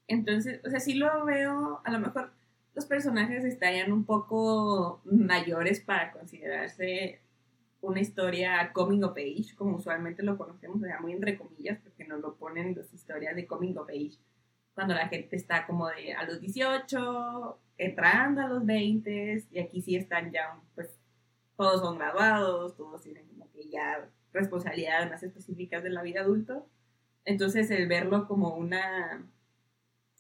[0.10, 2.34] Entonces, o sea, sí lo veo, a lo mejor
[2.76, 7.22] los personajes estarían un poco mayores para considerarse
[7.84, 12.06] una historia coming of age, como usualmente lo conocemos, o sea, muy entre comillas, porque
[12.06, 14.18] nos lo ponen las historias de coming of age,
[14.74, 19.82] cuando la gente está como de a los 18, entrando a los 20, y aquí
[19.82, 20.98] sí están ya, pues,
[21.58, 26.66] todos son graduados, todos tienen como que ya responsabilidades más específicas de la vida adulto.
[27.26, 29.28] Entonces el verlo como una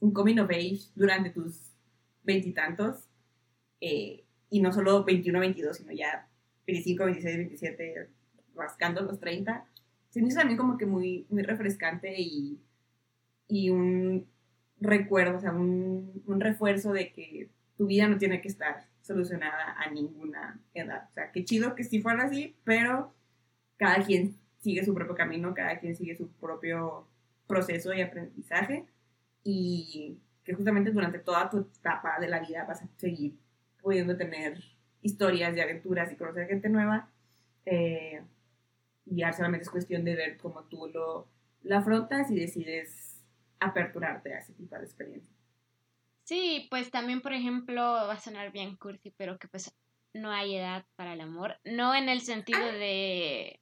[0.01, 1.71] un coming of age durante tus
[2.23, 3.07] veintitantos,
[3.79, 6.27] eh, y no solo 21, 22, sino ya
[6.67, 8.09] 25, 26, 27,
[8.55, 9.65] rascando los 30,
[10.09, 12.59] se me hizo también como que muy, muy refrescante y,
[13.47, 14.27] y un
[14.79, 19.75] recuerdo, o sea, un, un refuerzo de que tu vida no tiene que estar solucionada
[19.77, 21.07] a ninguna edad.
[21.09, 23.13] O sea, qué chido que sí fuera así, pero
[23.77, 27.07] cada quien sigue su propio camino, cada quien sigue su propio
[27.47, 28.85] proceso y aprendizaje
[29.43, 33.37] y que justamente durante toda tu etapa de la vida vas a seguir
[33.81, 34.57] pudiendo tener
[35.03, 37.09] historias y aventuras y conocer gente nueva.
[37.65, 38.21] Eh,
[39.05, 41.27] y ya solamente es cuestión de ver cómo tú lo,
[41.63, 43.21] lo afrontas y decides
[43.59, 45.33] aperturarte a ese tipo de experiencias.
[46.23, 49.73] Sí, pues también, por ejemplo, va a sonar bien cursi, pero que pues
[50.13, 51.57] no hay edad para el amor.
[51.65, 52.73] No en el sentido ah.
[52.73, 53.59] de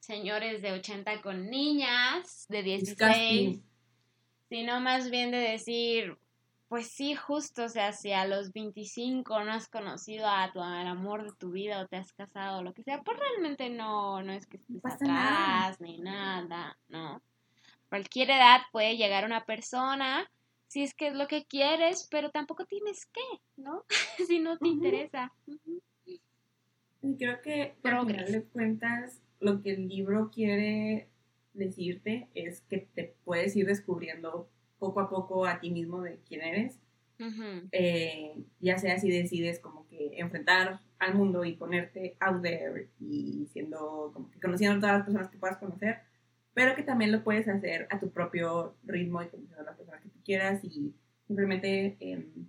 [0.00, 3.60] señores de 80 con niñas de 16,
[4.48, 6.18] sino más bien de decir,
[6.70, 10.86] pues sí, justo, o sea, si a los 25 no has conocido a tu al
[10.86, 14.22] amor de tu vida o te has casado o lo que sea, pues realmente no,
[14.22, 17.20] no es que estés atrás ni nada, no.
[17.88, 20.30] Cualquier edad puede llegar una persona
[20.68, 23.84] si es que es lo que quieres, pero tampoco tienes que, ¿no?
[24.28, 25.32] si no te interesa.
[27.02, 31.08] Y creo que al final de cuentas lo que el libro quiere
[31.52, 34.48] decirte es que te puedes ir descubriendo
[34.80, 36.80] poco a poco a ti mismo de quién eres.
[37.70, 43.46] Eh, ya sea si decides como que enfrentar al mundo y ponerte out there y
[43.52, 45.98] siendo como que conociendo a todas las personas que puedas conocer,
[46.54, 50.00] pero que también lo puedes hacer a tu propio ritmo y conociendo a la persona
[50.00, 50.94] que tú quieras y
[51.26, 52.48] simplemente em,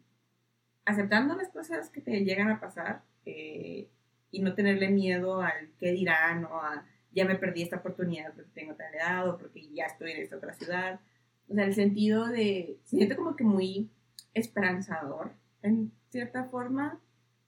[0.85, 3.89] aceptando las cosas que te llegan a pasar eh,
[4.31, 8.51] y no tenerle miedo al qué dirán o a ya me perdí esta oportunidad porque
[8.53, 10.99] tengo tal edad o porque ya estoy en esta otra ciudad.
[11.51, 13.89] O sea, el sentido de, se siente como que muy
[14.33, 16.99] esperanzador en cierta forma,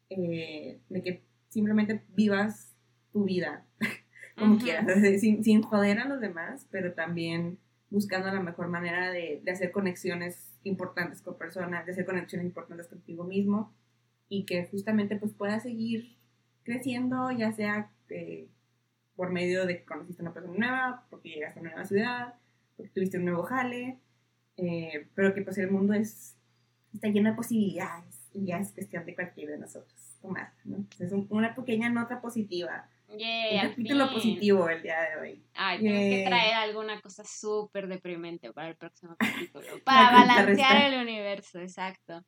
[0.10, 2.76] eh, de que simplemente vivas
[3.12, 3.66] tu vida
[4.38, 4.86] como quieras,
[5.20, 7.58] sin, sin, joder a los demás, pero también
[7.90, 12.88] buscando la mejor manera de, de, hacer conexiones importantes con personas, de hacer conexiones importantes
[12.88, 13.72] contigo mismo
[14.28, 16.18] y que justamente pues puedas seguir
[16.64, 18.48] creciendo, ya sea eh,
[19.16, 22.34] por medio de que conociste a una persona nueva, porque llegaste a una nueva ciudad,
[22.94, 24.00] tuviste un nuevo jale,
[24.58, 26.36] eh, pero que pues el mundo es,
[26.94, 30.86] está lleno de posibilidades y ya es cuestión de cualquiera de nosotros tomarla, ¿no?
[31.00, 35.44] es una pequeña nota positiva Yeah, un capítulo positivo el día de hoy.
[35.54, 39.68] Ay, tengo que traer alguna cosa súper deprimente para el próximo capítulo.
[39.84, 42.24] Para balancear el universo, exacto.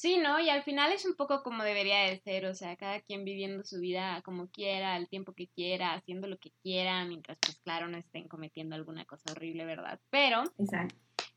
[0.00, 0.40] Sí, ¿no?
[0.40, 3.62] Y al final es un poco como debería de ser, o sea, cada quien viviendo
[3.64, 7.86] su vida como quiera, al tiempo que quiera, haciendo lo que quiera, mientras pues claro
[7.86, 10.00] no estén cometiendo alguna cosa horrible, ¿verdad?
[10.08, 10.44] Pero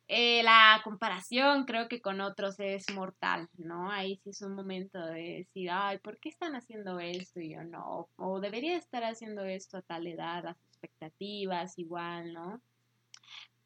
[0.07, 3.91] eh, la comparación creo que con otros es mortal, ¿no?
[3.91, 7.65] Ahí sí es un momento de decir, ay, ¿por qué están haciendo esto y yo
[7.65, 8.07] no?
[8.15, 12.61] O debería estar haciendo esto a tal edad, las expectativas igual, ¿no?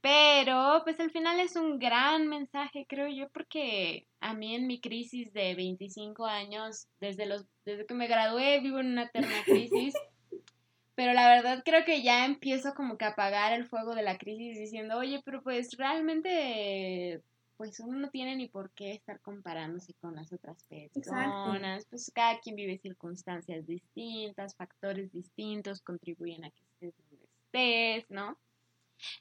[0.08, 4.80] Pero, pues al final es un gran mensaje, creo yo, porque a mí en mi
[4.80, 9.94] crisis de 25 años, desde, los, desde que me gradué, vivo en una eterna crisis.
[10.96, 14.18] pero la verdad creo que ya empiezo como que a apagar el fuego de la
[14.18, 17.22] crisis diciendo, oye, pero pues realmente,
[17.58, 21.86] pues uno no tiene ni por qué estar comparándose con las otras personas.
[21.90, 28.38] Pues cada quien vive circunstancias distintas, factores distintos, contribuyen a que estés donde estés, ¿no?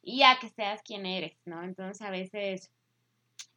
[0.02, 1.62] Y a que seas quien eres, ¿no?
[1.62, 2.70] Entonces a veces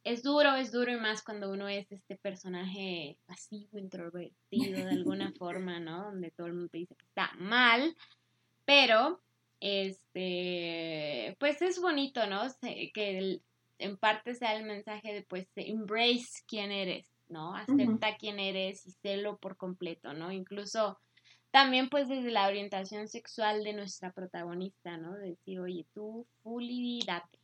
[0.04, 5.32] es duro, es duro y más cuando uno es este personaje pasivo, introvertido de alguna
[5.38, 6.04] forma, ¿no?
[6.04, 7.96] Donde todo el mundo te dice que está mal,
[8.64, 9.20] pero
[9.60, 12.42] este, pues es bonito, ¿no?
[12.62, 13.40] Que
[13.78, 17.54] en parte sea el mensaje de pues embrace quién eres, ¿no?
[17.54, 20.32] Acepta quién eres y sélo por completo, ¿no?
[20.32, 20.98] Incluso
[21.50, 25.14] también pues desde la orientación sexual de nuestra protagonista, ¿no?
[25.14, 27.38] decir, oye, tú fully date.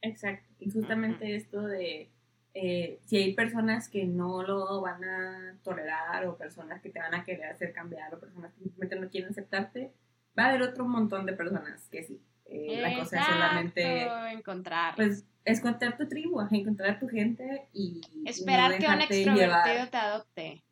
[0.00, 0.48] Exacto.
[0.58, 2.10] Y justamente esto de
[2.54, 7.14] eh, si hay personas que no lo van a tolerar o personas que te van
[7.14, 9.92] a querer hacer cambiar o personas que simplemente no quieren aceptarte,
[10.38, 12.20] va a haber otro montón de personas que sí.
[12.46, 14.94] Eh, la cosa es solamente encontrar.
[14.94, 20.63] Pues encontrar tu tribu, encontrar tu gente y esperar que un extrovertido te adopte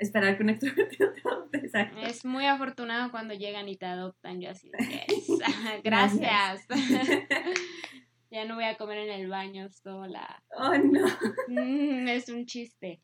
[0.00, 1.58] esperar que un extrovertido te adopte.
[1.58, 1.98] Exacto.
[2.00, 4.40] Es muy afortunado cuando llegan y te adoptan.
[4.40, 4.70] Yo así,
[5.84, 6.66] gracias.
[8.30, 10.42] ya no voy a comer en el baño sola.
[10.56, 11.06] Oh, no.
[11.48, 13.00] Mm, es un chiste.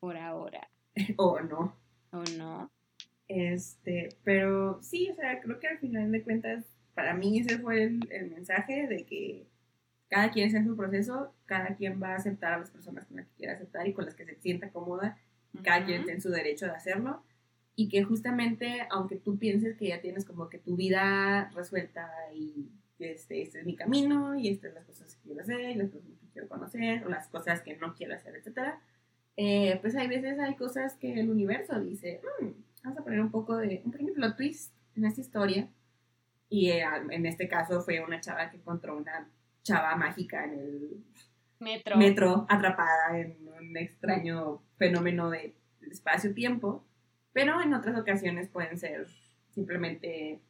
[0.00, 0.68] Por ahora.
[1.16, 1.76] O no.
[2.10, 2.70] O no.
[3.28, 6.64] Este, pero sí, o sea, creo que al final de cuentas,
[6.94, 9.46] para mí ese fue el, el mensaje de que
[10.08, 13.26] cada quien en su proceso, cada quien va a aceptar a las personas con las
[13.26, 15.18] que quiera aceptar y con las que se sienta cómoda
[15.62, 17.22] cada quien tiene su derecho de hacerlo
[17.74, 22.70] y que justamente, aunque tú pienses que ya tienes como que tu vida resuelta y
[22.98, 25.90] este, este es mi camino y estas son las cosas que quiero hacer y las
[25.90, 28.80] cosas que quiero conocer o las cosas que no quiero hacer, etcétera,
[29.36, 32.48] eh, pues hay veces hay cosas que el universo dice, mm,
[32.84, 35.68] vamos a poner un poco de, un pequeño plot twist en esta historia
[36.48, 39.28] y eh, en este caso fue una chava que encontró una
[39.62, 41.04] chava mágica en el
[41.60, 45.54] metro, metro atrapada en un extraño fenómeno de
[45.90, 46.84] espacio-tiempo,
[47.32, 49.06] pero en otras ocasiones pueden ser
[49.50, 50.40] simplemente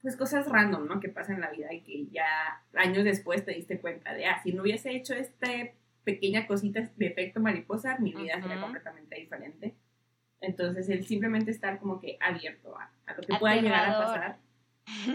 [0.00, 1.00] pues cosas random, ¿no?
[1.00, 4.40] Que pasan en la vida y que ya años después te diste cuenta de, ah,
[4.42, 5.48] si no hubiese hecho esta
[6.04, 9.74] pequeña cosita de efecto mariposa, mi vida sería completamente diferente.
[10.40, 14.38] Entonces, el simplemente estar como que abierto a, lo que pueda llegar a pasar.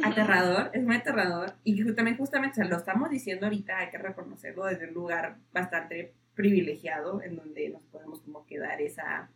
[0.04, 1.54] Aterrador, es muy aterrador.
[1.64, 5.38] Y justamente, justamente, o sea, lo estamos diciendo ahorita, hay que reconocerlo desde un lugar
[5.52, 9.30] bastante privilegiado en donde nos podemos como que dar esa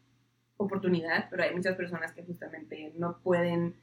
[0.58, 3.76] oportunidad, pero hay muchas personas que justamente no pueden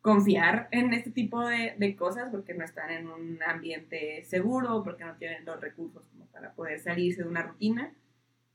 [0.00, 5.04] confiar en este tipo de, de, cosas porque no están en un ambiente seguro, porque
[5.04, 7.92] no tienen los recursos como para poder salirse de una rutina.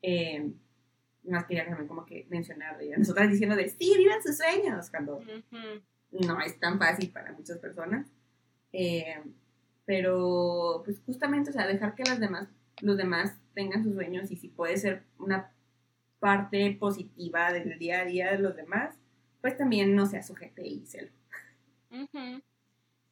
[0.02, 0.52] Eh,
[1.26, 5.22] más quería también como que mencionar, nosotras diciendo de sí, vivan sus sueños, cuando
[6.22, 8.08] no es tan fácil para muchas personas.
[8.72, 9.22] Eh,
[9.86, 12.48] pero pues justamente, o sea, dejar que las demás
[12.82, 15.52] los demás tengan sus sueños y si puede ser una
[16.20, 18.96] parte positiva del día a día de los demás,
[19.42, 21.12] pues también no sea sujete y celo.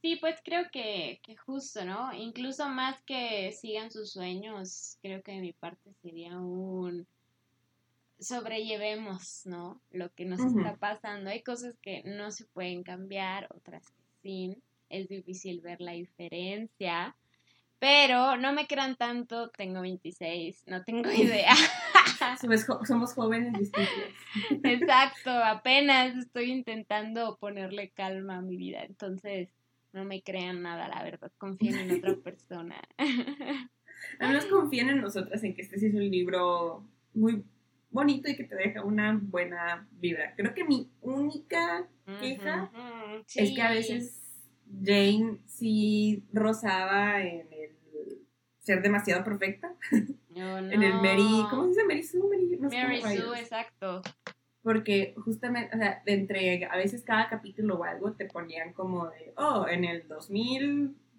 [0.02, 2.12] Sí, pues creo que, que, justo, ¿no?
[2.14, 7.06] Incluso más que sigan sus sueños, creo que de mi parte sería un
[8.22, 9.82] sobrellevemos, ¿no?
[9.92, 11.30] Lo que nos está pasando.
[11.30, 14.58] Hay cosas que no se pueden cambiar, otras que sí.
[14.90, 17.16] Es difícil ver la diferencia.
[17.80, 21.52] Pero no me crean tanto, tengo 26, no tengo idea.
[22.88, 23.92] somos, jóvenes distintos.
[24.64, 29.50] Exacto, apenas estoy intentando ponerle calma a mi vida, entonces
[29.94, 32.80] no me crean nada, la verdad, confíen en otra persona.
[34.20, 37.44] Al menos confíen en nosotras, en que este sí es un libro muy
[37.92, 40.34] bonito y que te deja una buena vibra.
[40.36, 41.88] Creo que mi única
[42.20, 42.72] queja
[43.36, 44.22] es que a veces
[44.84, 47.72] Jane sí rozaba en el
[48.60, 49.74] ser demasiado perfecta.
[50.36, 51.84] en el Mary, ¿cómo se dice?
[51.86, 54.02] Mary Sue, Mary, no Mary Sue, exacto.
[54.64, 59.34] Porque justamente, o sea, entre a veces cada capítulo o algo te ponían como de,
[59.38, 60.08] oh, en el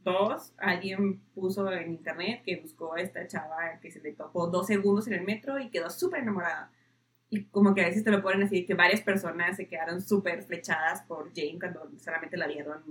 [0.05, 4.67] 2002 alguien puso en internet que buscó a esta chava que se le tocó dos
[4.67, 6.71] segundos en el metro y quedó súper enamorada.
[7.31, 10.43] Y como que a veces te lo ponen así, que varias personas se quedaron súper
[10.43, 12.83] flechadas por Jane cuando solamente la vieron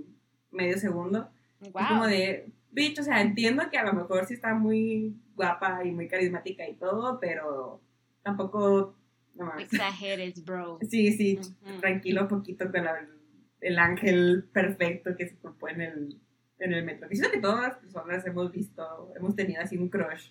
[0.50, 1.30] medio segundo.
[1.72, 5.92] como de, bitch, o sea, entiendo que a lo mejor sí está muy guapa y
[5.92, 7.80] muy carismática y todo, pero
[8.24, 8.96] tampoco,
[9.36, 9.56] no.
[9.58, 10.78] Exageres, bro.
[10.90, 11.80] Sí, sí, Ujú.
[11.80, 13.06] tranquilo un poquito con la-
[13.60, 16.20] el ángel perfecto que se propone en el,
[16.64, 17.08] en el metro.
[17.10, 20.30] Y siento que todas las personas hemos visto, hemos tenido así un crush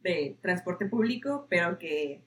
[0.00, 2.22] de transporte público, pero que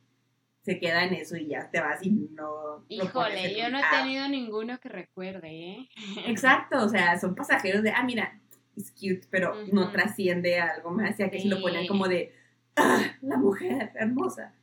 [0.62, 2.86] se queda en eso y ya te vas y no...
[2.88, 5.90] Híjole, yo no he tenido ninguno que recuerde, ¿eh?
[6.28, 8.40] Exacto, o sea, son pasajeros de, ah, mira,
[8.76, 11.88] es cute, pero no trasciende a algo más, ya que si lo ponen Sí.
[11.88, 12.34] como de,
[12.76, 14.54] ah, la mujer hermosa.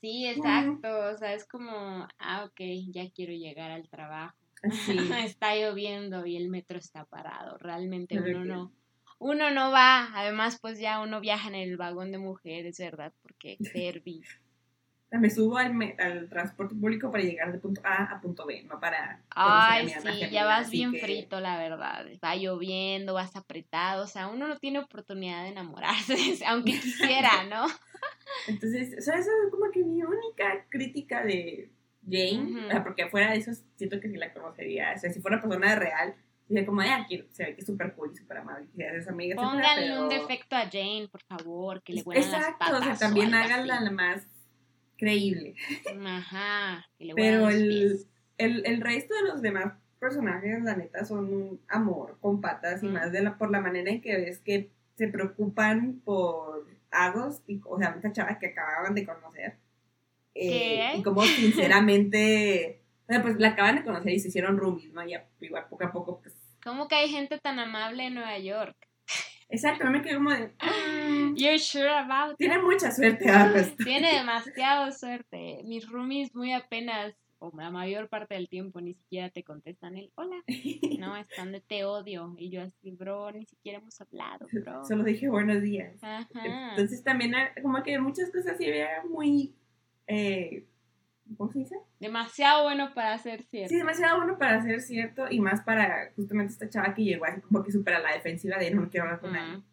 [0.00, 0.88] Sí, exacto.
[1.14, 4.36] O sea, es como, ah, ok, ya quiero llegar al trabajo.
[4.68, 4.96] Así.
[5.24, 7.58] está lloviendo y el metro está parado.
[7.58, 8.72] Realmente uno no,
[9.18, 10.10] uno no va.
[10.14, 13.12] Además, pues ya uno viaja en el vagón de mujeres, ¿verdad?
[13.22, 14.22] Porque Derby.
[15.12, 18.64] Me subo al, me- al transporte público para llegar de punto A a punto B,
[18.64, 19.22] no para...
[19.30, 22.06] Ay, sí, ya vas bien que- frito, la verdad.
[22.22, 24.02] Va lloviendo, vas apretado.
[24.02, 26.16] O sea, uno no tiene oportunidad de enamorarse,
[26.48, 27.66] aunque quisiera, ¿no?
[28.48, 31.70] Entonces, o sea, es como que mi única crítica de
[32.08, 35.20] Jane, o sea, porque fuera de eso siento que sí la conocería, o sea, si
[35.20, 36.14] fuera persona real,
[36.46, 39.08] sería como, ah, quiero, se ve que es súper cool y súper amable, que es
[39.08, 42.80] amiga, Pónganle un defecto a Jane, por favor, que le huelan las Exacto, patas.
[42.80, 44.26] o sea, también algo háganla la más
[44.96, 45.54] creíble.
[46.06, 48.06] Ajá, que le Pero el,
[48.38, 52.86] el, el resto de los demás personajes, la neta, son un amor con patas y
[52.86, 52.92] Mm.
[52.92, 57.60] más de la, por la manera en que ves que se preocupan por Agos, y,
[57.64, 59.56] o sea, esta chava que acababan de conocer.
[60.38, 64.92] Eh, y como sinceramente, o sea, pues la acaban de conocer y se hicieron roomies,
[64.92, 65.06] ¿no?
[65.06, 66.34] Y igual poco a poco, pues.
[66.62, 68.76] ¿Cómo que hay gente tan amable en Nueva York?
[69.48, 70.48] Exacto, no me quedé como de.
[70.48, 73.76] mm, You're sure about tiene mucha suerte, Agos.
[73.84, 75.62] Tiene demasiado suerte.
[75.64, 80.10] Mis roomies muy apenas, o la mayor parte del tiempo, ni siquiera te contestan el
[80.16, 80.42] hola.
[80.98, 82.34] No, están de te odio.
[82.38, 84.84] Y yo así, bro, ni siquiera hemos hablado, bro.
[84.84, 85.94] Solo dije buenos días.
[86.02, 86.26] Ajá.
[86.70, 89.54] Entonces también ah, como que muchas cosas se vean muy,
[90.06, 90.66] eh,
[91.36, 91.76] ¿cómo se dice?
[91.98, 93.70] Demasiado bueno para ser cierto.
[93.70, 97.40] Sí, demasiado bueno para ser cierto y más para justamente esta chava que llegó así
[97.40, 99.56] como que supera la defensiva de no quiero hablar con nadie.
[99.56, 99.64] Ujú.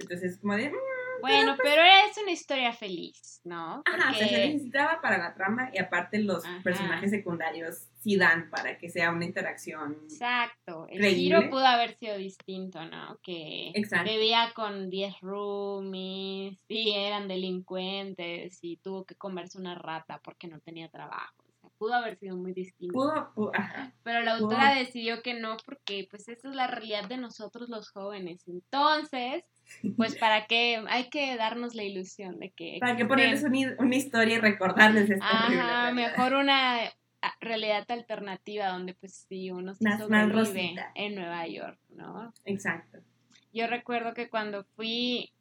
[0.00, 0.74] Entonces como de, mm,
[1.20, 3.82] Bueno, pero es una historia feliz, ¿no?
[3.84, 6.60] ajá, o sea, se Porque- necesitaba para la trama y aparte los Ajá.
[6.62, 9.98] personajes secundarios sí dan para que sea una interacción.
[10.04, 10.86] Exacto.
[10.88, 11.20] El Creíble.
[11.20, 13.18] giro pudo haber sido distinto, ¿no?
[13.22, 14.10] Que Exacto.
[14.10, 20.60] vivía con 10 roomies y eran delincuentes y tuvo que comerse una rata porque no
[20.60, 21.34] tenía trabajo.
[21.78, 22.92] Pudo haber sido muy distinto.
[23.34, 23.92] Pudo, ajá.
[24.02, 27.68] Pero la pudo- autora decidió que no porque pues esa es la realidad de nosotros
[27.68, 28.42] los jóvenes.
[28.48, 29.44] Entonces,
[29.96, 33.96] pues para qué hay que darnos la ilusión de que Para que ponerles una, una
[33.96, 36.78] historia y recordarles esta Ajá, mejor una
[37.22, 42.32] ah, realidad alternativa donde pues sí uno se Más- sobrevive en Nueva York, ¿no?
[42.44, 42.98] Exacto.
[43.52, 45.32] Yo recuerdo que cuando fui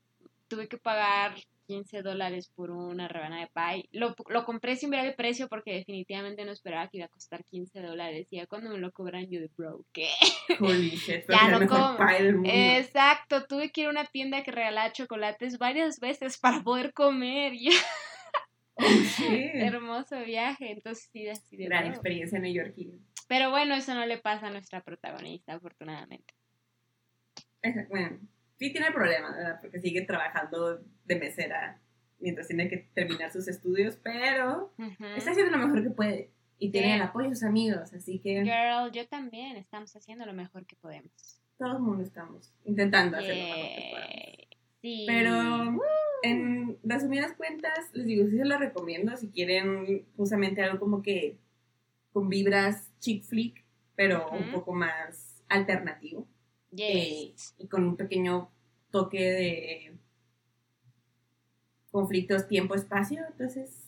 [0.48, 1.34] tuve que pagar
[1.68, 3.90] 15 dólares por una rebanada de pie.
[3.92, 7.44] Lo, lo compré sin ver el precio porque definitivamente no esperaba que iba a costar
[7.46, 8.28] 15 dólares.
[8.32, 10.10] Y ya cuando me lo cobran yo de bro, ¿qué?
[10.60, 10.92] Holy
[11.30, 11.98] Ya no como.
[12.46, 17.54] Exacto, tuve que ir a una tienda que regalaba chocolates varias veces para poder comer.
[18.80, 18.84] Oh,
[19.24, 21.66] hermoso viaje, entonces sí decidí.
[21.66, 21.94] Gran "Bro".
[21.94, 22.96] experiencia neoyorquina.
[23.28, 26.34] Pero bueno, eso no le pasa a nuestra protagonista, afortunadamente.
[27.90, 28.20] Bueno,
[28.58, 29.60] sí tiene problemas, ¿verdad?
[29.62, 31.80] Porque sigue trabajando de mesera
[32.20, 35.06] mientras tiene que terminar sus estudios, pero Ujú.
[35.16, 36.32] está haciendo lo mejor que puede.
[36.60, 40.34] Y tiene el apoyo de sus amigos, así que Girl, yo también, estamos haciendo lo
[40.34, 41.40] mejor que podemos.
[41.60, 44.48] todo el mundo estamos intentando hacer lo mejor que podemos.
[44.82, 45.04] Sí.
[45.08, 45.80] Pero
[46.24, 51.38] en resumidas cuentas, les digo, sí se lo recomiendo si quieren justamente algo como que
[52.12, 53.64] con vibras chick flick,
[53.96, 54.52] pero un Ujú.
[54.52, 56.28] poco más alternativo.
[56.76, 58.50] Eh, y con un pequeño
[58.92, 59.98] toque de
[61.92, 63.26] conflictos tiempo-espacio.
[63.32, 63.88] Entonces,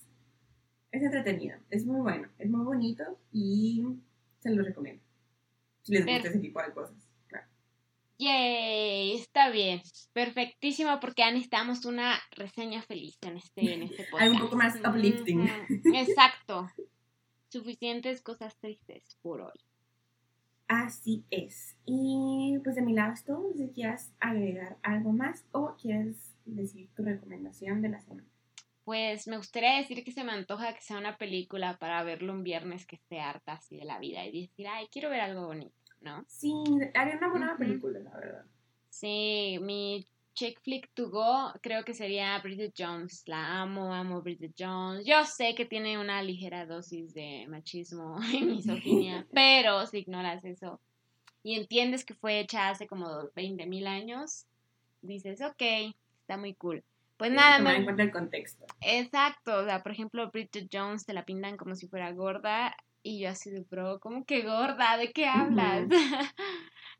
[0.91, 3.85] es entretenido, es muy bueno, es muy bonito y
[4.39, 5.03] se lo recomiendo.
[5.83, 6.95] Si les gusta ese tipo de cosas.
[7.27, 7.47] Claro.
[8.17, 9.81] Yay, está bien.
[10.13, 14.21] Perfectísimo porque ya necesitamos una reseña feliz en este, en este podcast.
[14.23, 15.49] Algo un poco más uplifting.
[15.93, 16.69] Exacto.
[17.49, 19.59] Suficientes cosas tristes por hoy.
[20.69, 21.75] Así es.
[21.83, 23.51] Y pues de mi lado es todo.
[23.55, 28.27] Si quieres agregar algo más o quieres decir tu recomendación de la semana.
[28.83, 32.43] Pues me gustaría decir que se me antoja que sea una película para verlo un
[32.43, 35.73] viernes que esté harta así de la vida y decir, ay, quiero ver algo bonito,
[36.01, 36.23] ¿no?
[36.27, 36.53] Sí,
[36.93, 38.45] haría una buena película, la verdad.
[38.89, 40.07] Sí, mi
[40.39, 43.23] chick flick to go creo que sería Bridget Jones.
[43.25, 45.05] La amo, amo Bridget Jones.
[45.05, 50.79] Yo sé que tiene una ligera dosis de machismo y misoginia, pero si ignoras eso
[51.43, 54.45] y entiendes que fue hecha hace como 20 mil años,
[55.01, 56.83] dices, ok, está muy cool.
[57.17, 58.65] Pues nada, tomar me, en cuenta el contexto.
[58.79, 63.19] Exacto, o sea, por ejemplo, Bridget Jones te la pintan como si fuera gorda y
[63.19, 64.95] yo así de bro, ¿cómo que gorda?
[64.95, 65.87] ¿De qué hablas?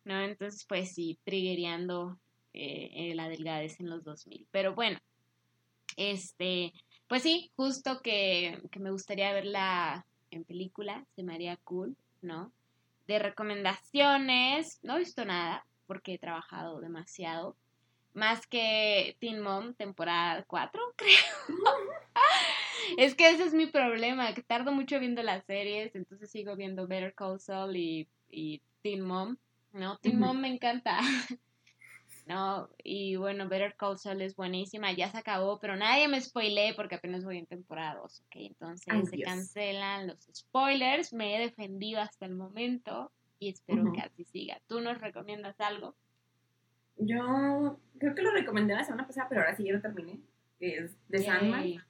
[0.03, 2.17] no, entonces pues sí, triguereando
[2.61, 4.47] eh, la delgadez en los 2000.
[4.51, 4.99] Pero bueno,
[5.97, 6.73] este,
[7.07, 12.51] pues sí, justo que, que me gustaría verla en película, se me haría cool, ¿no?
[13.07, 17.55] De recomendaciones, no he visto nada porque he trabajado demasiado.
[18.13, 21.09] Más que Teen Mom, temporada 4, creo.
[22.97, 26.87] es que ese es mi problema, que tardo mucho viendo las series, entonces sigo viendo
[26.87, 29.37] Better Call Saul y, y Teen Mom.
[29.73, 30.19] No, Teen.
[30.19, 30.99] Mom me encanta.
[32.29, 36.73] No, y bueno, Better Call Saul es buenísima, ya se acabó, pero nadie me spoilé
[36.75, 38.35] porque apenas voy en temporada 2, ¿ok?
[38.35, 39.29] Entonces Ay, se Dios.
[39.29, 44.61] cancelan los spoilers, me he defendido hasta el momento y espero que así siga.
[44.67, 45.95] ¿Tú nos recomiendas algo?
[46.97, 50.19] Yo creo que lo recomendé la semana pasada, pero ahora sí ya lo terminé.
[50.59, 51.83] Es The Sandman.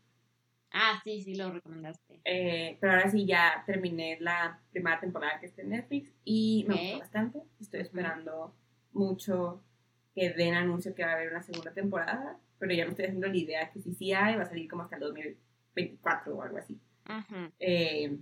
[0.72, 2.22] Ah, sí, sí, lo recomendaste.
[2.24, 6.76] Eh, pero ahora sí ya terminé la primera temporada que está en Netflix y me
[6.76, 6.82] Ok.
[6.82, 7.40] gustó bastante.
[7.60, 8.54] Estoy esperando
[8.94, 9.64] mucho
[10.14, 13.28] que den anuncio que va a haber una segunda temporada, pero ya me estoy haciendo
[13.28, 16.58] la idea que si sí hay, va a salir como hasta el 2024 o algo
[16.58, 16.80] así.
[17.60, 18.18] Eh,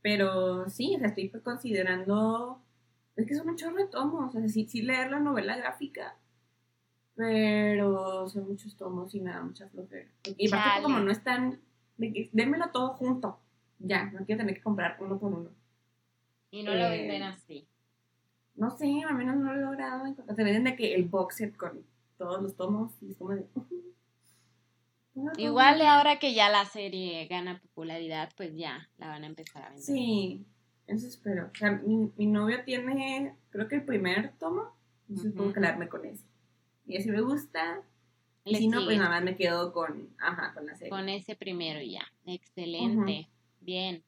[0.00, 2.60] pero sí, o sea, estoy considerando.
[3.16, 6.16] Es que son un chorro de tomos, o sea, sí, sí leer la novela gráfica,
[7.14, 10.08] pero son muchos tomos y me da mucha flojera.
[10.36, 11.60] Y aparte, como no están.
[11.96, 13.38] Démelo todo junto.
[13.78, 15.50] Ya, no quiero tener que comprar uno por uno.
[16.50, 17.66] Y no lo Eh, venden así.
[18.54, 20.04] No sé, al menos no lo he logrado.
[20.14, 21.84] Te venden de que el box set con
[22.18, 23.46] todos los tomos y es como de.
[23.54, 23.94] "Ujú,
[25.14, 25.88] no, Igual no".
[25.90, 29.84] ahora que ya la serie gana popularidad, pues ya la van a empezar a vender.
[29.84, 30.44] Sí,
[30.86, 31.50] eso espero.
[31.52, 34.74] O sea, mi, mi novio tiene, creo que el primer tomo,
[35.08, 35.38] entonces Ujú.
[35.38, 36.24] puedo quedarme con ese.
[36.86, 37.82] Y así me gusta.
[38.44, 40.90] Y si no, pues nada más me quedo con, ajá, con la serie.
[40.90, 42.02] con ese primero ya.
[42.26, 43.28] Excelente.
[43.60, 44.02] Bien.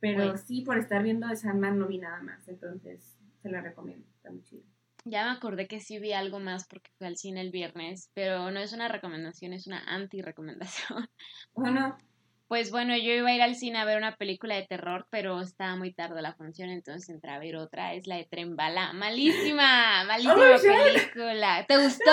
[0.00, 3.60] Pero pues- sí, por estar viendo de Sandman no vi nada más, entonces se la
[3.60, 4.06] recomiendo.
[4.16, 4.62] Está muy chido.
[5.04, 8.50] Ya me acordé que sí vi algo más porque fui al cine el viernes, pero
[8.50, 11.08] no es una recomendación, es una anti-recomendación.
[11.54, 11.96] Bueno,
[12.50, 15.40] Pues bueno, yo iba a ir al cine a ver una película de terror, pero
[15.40, 17.94] estaba muy tarde la función, entonces entré a ver otra.
[17.94, 18.92] Es la de Tren Bala.
[18.92, 21.64] Malísima, malísima Oh, película.
[21.68, 22.10] ¿Te gustó?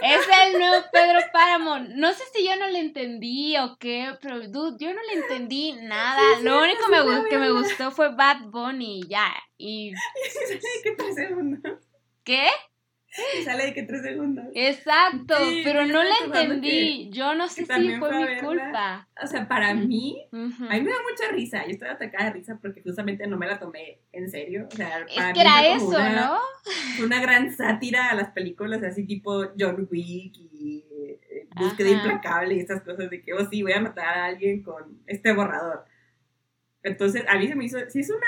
[0.00, 1.80] Es el nuevo Pedro Páramo.
[1.80, 5.72] No sé si yo no le entendí o qué, pero dude, yo no le entendí
[5.72, 6.20] nada.
[6.36, 9.26] Sí, Lo único sí, me que me gustó fue Bad Bunny, ya.
[9.58, 9.92] ¿Y
[10.32, 11.78] sale de que tres segundos.
[12.24, 12.46] qué?
[13.38, 14.44] Y sale de que tres segundos.
[14.54, 17.10] Exacto, Sí, pero no estoy le acordando entendí.
[17.10, 18.38] Yo no sé si fue mi verla.
[18.46, 19.08] culpa.
[19.22, 20.64] O sea, para mí, Ujú.
[20.66, 21.64] a mí me da mucha risa.
[21.64, 24.68] Yo estaba atacada de risa porque justamente no me la tomé en serio.
[24.70, 27.04] O sea, Es para que mí era eso, una- ¿no?
[27.04, 31.96] una gran sátira a las películas así tipo John Wick y eh, Búsqueda Ajá.
[31.96, 35.32] Implacable y estas cosas de que, oh sí, voy a matar a alguien con este
[35.32, 35.86] borrador.
[36.82, 38.26] Entonces, a mí se me hizo, sí es una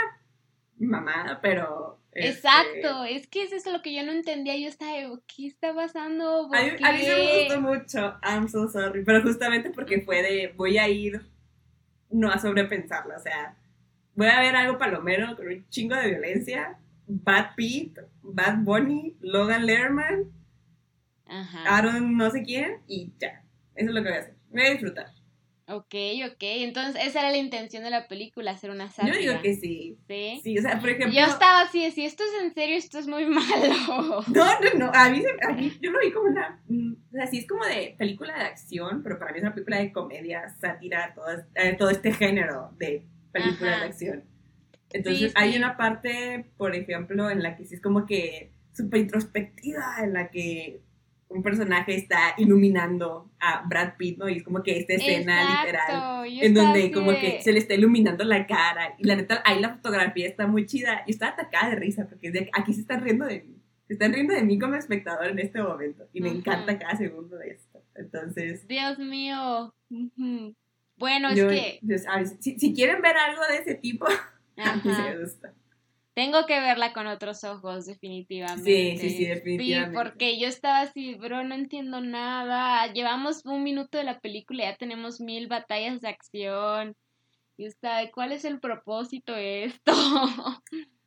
[0.86, 2.00] mamada, pero...
[2.12, 4.56] este, Exacto, es que eso es lo que yo no entendía.
[4.56, 4.92] Yo estaba,
[5.26, 6.48] ¿qué está pasando?
[6.48, 9.70] ¿Por A mí, a mí se me qué?" gustó mucho, I'm so sorry, pero justamente
[9.70, 11.20] porque fue de, voy a ir
[12.10, 13.56] no a sobrepensarla, o sea,
[14.14, 19.66] voy a ver algo palomero con un chingo de violencia, Bad Pete, Bad Bunny, Logan
[19.66, 20.32] Lerman,
[21.26, 21.64] Ajá.
[21.64, 23.44] Aaron no sé quién y ya.
[23.74, 24.34] Eso es lo que voy a hacer.
[24.50, 25.06] Voy a disfrutar.
[25.72, 25.94] Ok,
[26.26, 26.36] ok.
[26.40, 29.14] Entonces, esa era la intención de la película, hacer una sátira.
[29.14, 29.96] Yo digo que sí.
[30.08, 30.40] Sí.
[30.42, 31.18] Sí, o sea, por ejemplo.
[31.18, 34.24] Yo estaba así, de, si esto es en serio, esto es muy malo.
[34.28, 34.90] No, no, no.
[34.94, 36.60] A mí, a mí yo lo vi como una.
[36.68, 39.54] mm, O sea, sí es como de película de acción, pero para mí es una
[39.54, 43.80] película de comedia, sátira, todo, eh, todo este género de películas Ajá.
[43.84, 44.24] de acción.
[44.92, 49.00] Entonces, Sí, hay una parte, por ejemplo, en la que sí es como que súper
[49.02, 50.80] introspectiva, en la que
[51.30, 54.28] un personaje está iluminando a Brad Pitt, ¿no?
[54.28, 55.86] Y es como que esta escena literal.
[55.88, 59.40] Exacto, yo en donde como que se le está iluminando la cara y la neta
[59.44, 62.74] ahí la fotografía está muy chida y está atacada de risa porque es de- aquí
[62.74, 63.56] se están riendo de mí
[63.86, 67.36] se están riendo de mí como espectador en este momento y me encanta cada segundo
[67.38, 69.72] de esto entonces Dios mío.
[70.96, 72.36] Bueno, es yo, que yo- ¿sabes?
[72.40, 74.06] si, si quieren ver algo de ese tipo
[74.56, 75.52] a mí me gusta
[76.14, 78.64] tengo que verla con otros ojos, definitivamente.
[78.64, 79.90] Sí, sí, sí, definitivamente.
[79.90, 82.92] Sí, porque yo estaba así, bro, no entiendo nada.
[82.92, 86.96] Llevamos un minuto de la película y ya tenemos mil batallas de acción.
[87.56, 89.92] Y está, ¿cuál es el propósito de esto?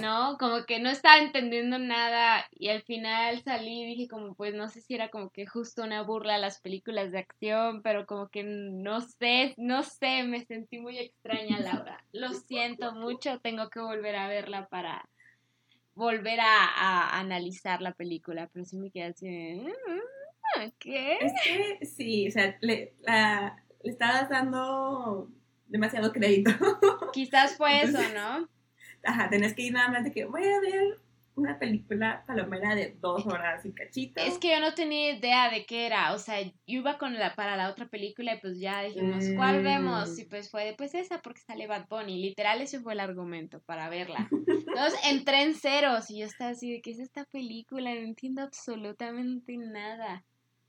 [0.00, 4.54] no, como que no estaba entendiendo nada y al final salí y dije como pues
[4.54, 8.06] no sé si era como que justo una burla a las películas de acción, pero
[8.06, 12.04] como que no sé, no sé, me sentí muy extraña Laura.
[12.12, 15.08] Lo siento mucho, tengo que volver a verla para
[15.94, 19.74] volver a, a analizar la película, pero sí me quedé así de,
[20.56, 21.18] "Mm, ¿qué?
[21.20, 25.28] Es que sí, o sea, le, la- le estabas dando
[25.66, 26.50] demasiado crédito.
[27.12, 28.48] Quizás fue eso, ¿no?
[29.08, 30.98] Ajá, tenés que ir nada más de que voy a ver
[31.34, 34.20] una película palomera de dos horas y cachito.
[34.20, 37.34] Es que yo no tenía idea de qué era, o sea, yo iba con la,
[37.34, 39.64] para la otra película y pues ya dijimos, ¿cuál Mm.
[39.64, 40.18] vemos?
[40.18, 43.88] Y pues fue, pues esa porque sale Bad Bunny, literal ese fue el argumento para
[43.88, 44.28] verla.
[44.46, 47.94] Entonces entré en ceros y yo estaba así de, ¿qué es esta película?
[47.94, 50.24] No entiendo absolutamente nada.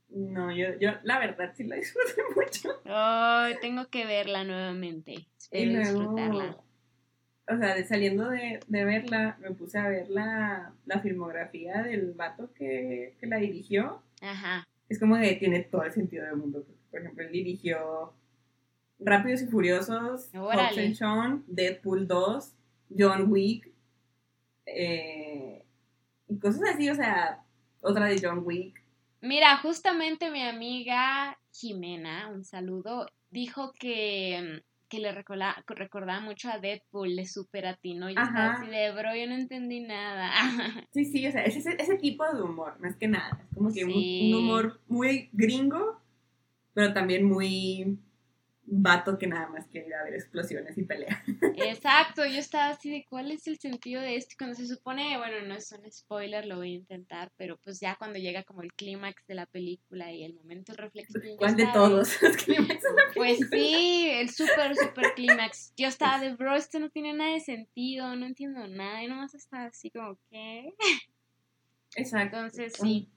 [0.08, 2.80] No, yo, yo la verdad sí la disfruté mucho.
[2.86, 6.56] Ay, tengo que verla nuevamente, espero luego, disfrutarla.
[7.50, 12.12] O sea, de- saliendo de, de verla, me puse a ver la, la filmografía del
[12.12, 14.02] vato que, que la dirigió.
[14.22, 16.64] Ajá, Es como que tiene todo el sentido del mundo.
[16.90, 18.12] Por ejemplo, él dirigió
[18.98, 20.28] Rápidos y Furiosos.
[20.34, 20.96] Hobbs and
[21.46, 22.54] Deadpool 2,
[22.98, 23.70] John Wick,
[24.66, 25.64] eh,
[26.28, 27.42] y cosas así, o sea,
[27.80, 28.80] otra de John Wick.
[29.22, 36.58] Mira, justamente mi amiga Jimena, un saludo, dijo que, que le recorda- recordaba mucho a
[36.58, 38.10] Deadpool, le super atinó.
[38.10, 40.30] Yo estaba así de, bro, yo no entendí nada.
[40.92, 43.40] Sí, sí, o sea, es ese, ese tipo de humor, más que nada.
[43.42, 46.00] Es como que un, humor muy gringo,
[46.74, 47.96] pero también muy
[48.70, 51.18] vato que nada más quiere ir a ver explosiones y peleas.
[51.56, 54.36] Exacto, yo estaba así de, ¿cuál es el sentido de esto?
[54.38, 57.96] Cuando se supone, bueno, no es un spoiler, lo voy a intentar, pero pues ya
[57.96, 61.36] cuando llega como el clímax de la película y el momento reflexivo.
[61.36, 62.22] ¿Cuál de todos?
[62.22, 62.36] los
[63.14, 65.74] Pues sí, el super, super clímax.
[65.76, 69.34] Yo estaba de, bro, esto no tiene nada de sentido, no entiendo nada, y nomás
[69.34, 70.74] estaba así como, ¿qué?
[71.96, 72.36] Exacto.
[72.36, 73.08] Entonces, sí.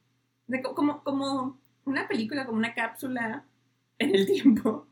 [0.48, 3.46] De como, como una película, como una cápsula
[4.00, 4.88] en el tiempo.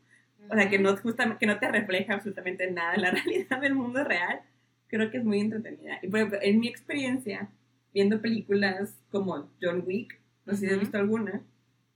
[0.48, 4.04] O sea, que no, justamente, que no te refleja absolutamente nada la realidad del mundo
[4.04, 4.40] real.
[4.88, 5.98] Creo que es muy entretenida.
[6.02, 7.48] Y por ejemplo, en mi experiencia,
[7.94, 10.80] viendo películas como John Wick, no sé si has Ujú.
[10.80, 11.42] visto alguna,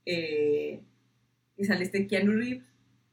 [0.05, 0.79] eh,
[1.57, 2.65] y sale este Keanu Reeves.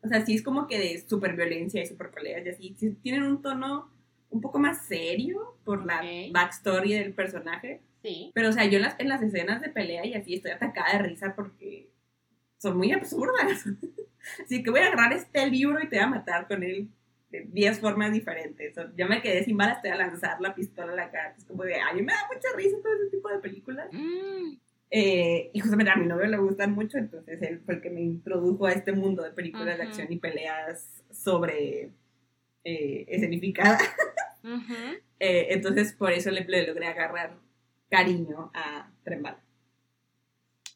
[0.02, 2.74] O sea, sí es como que de super violencia y super peleas y así.
[2.78, 3.90] Sí tienen un tono
[4.30, 6.32] un poco más serio por la Ok.
[6.32, 7.80] backstory del personaje.
[8.02, 8.30] Sí.
[8.34, 10.92] Pero, o sea, yo en las, en las escenas de pelea y así estoy atacada
[10.92, 11.88] de risa porque
[12.58, 13.64] son muy absurdas.
[14.44, 16.88] Así que voy a agarrar este libro y te voy a matar con él
[17.30, 18.76] de 10 formas diferentes.
[18.78, 21.34] O, yo me quedé sin balas, te voy a lanzar la pistola a la cara.
[21.36, 23.88] Es como de, ay, me da mucha risa todo ese tipo de películas.
[23.92, 24.56] Mm,
[24.90, 28.00] Eh, y justamente a mi novio le gustan mucho, entonces él fue el que me
[28.00, 31.90] introdujo a este mundo de películas de acción y peleas sobre
[32.64, 33.78] eh, escenificada.
[35.18, 37.34] Eh, entonces por eso le, le logré agarrar
[37.88, 39.42] cariño a Trembala.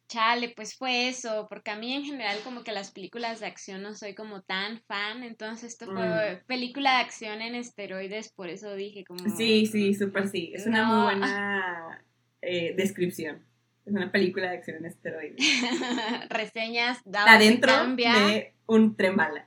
[0.09, 3.83] Chale, pues fue eso, porque a mí en general como que las películas de acción
[3.83, 8.75] no soy como tan fan, entonces esto fue película de acción en esteroides, por eso
[8.75, 9.21] dije como...
[9.37, 10.51] Sí, sí, súper sí.
[10.55, 10.95] Es una No.
[10.95, 12.03] muy buena
[12.41, 13.45] eh, descripción.
[13.85, 15.37] Es una película de acción en esteroides.
[16.31, 18.15] Reseñas, dado Está que dentro cambia.
[18.15, 19.47] de un tren bala.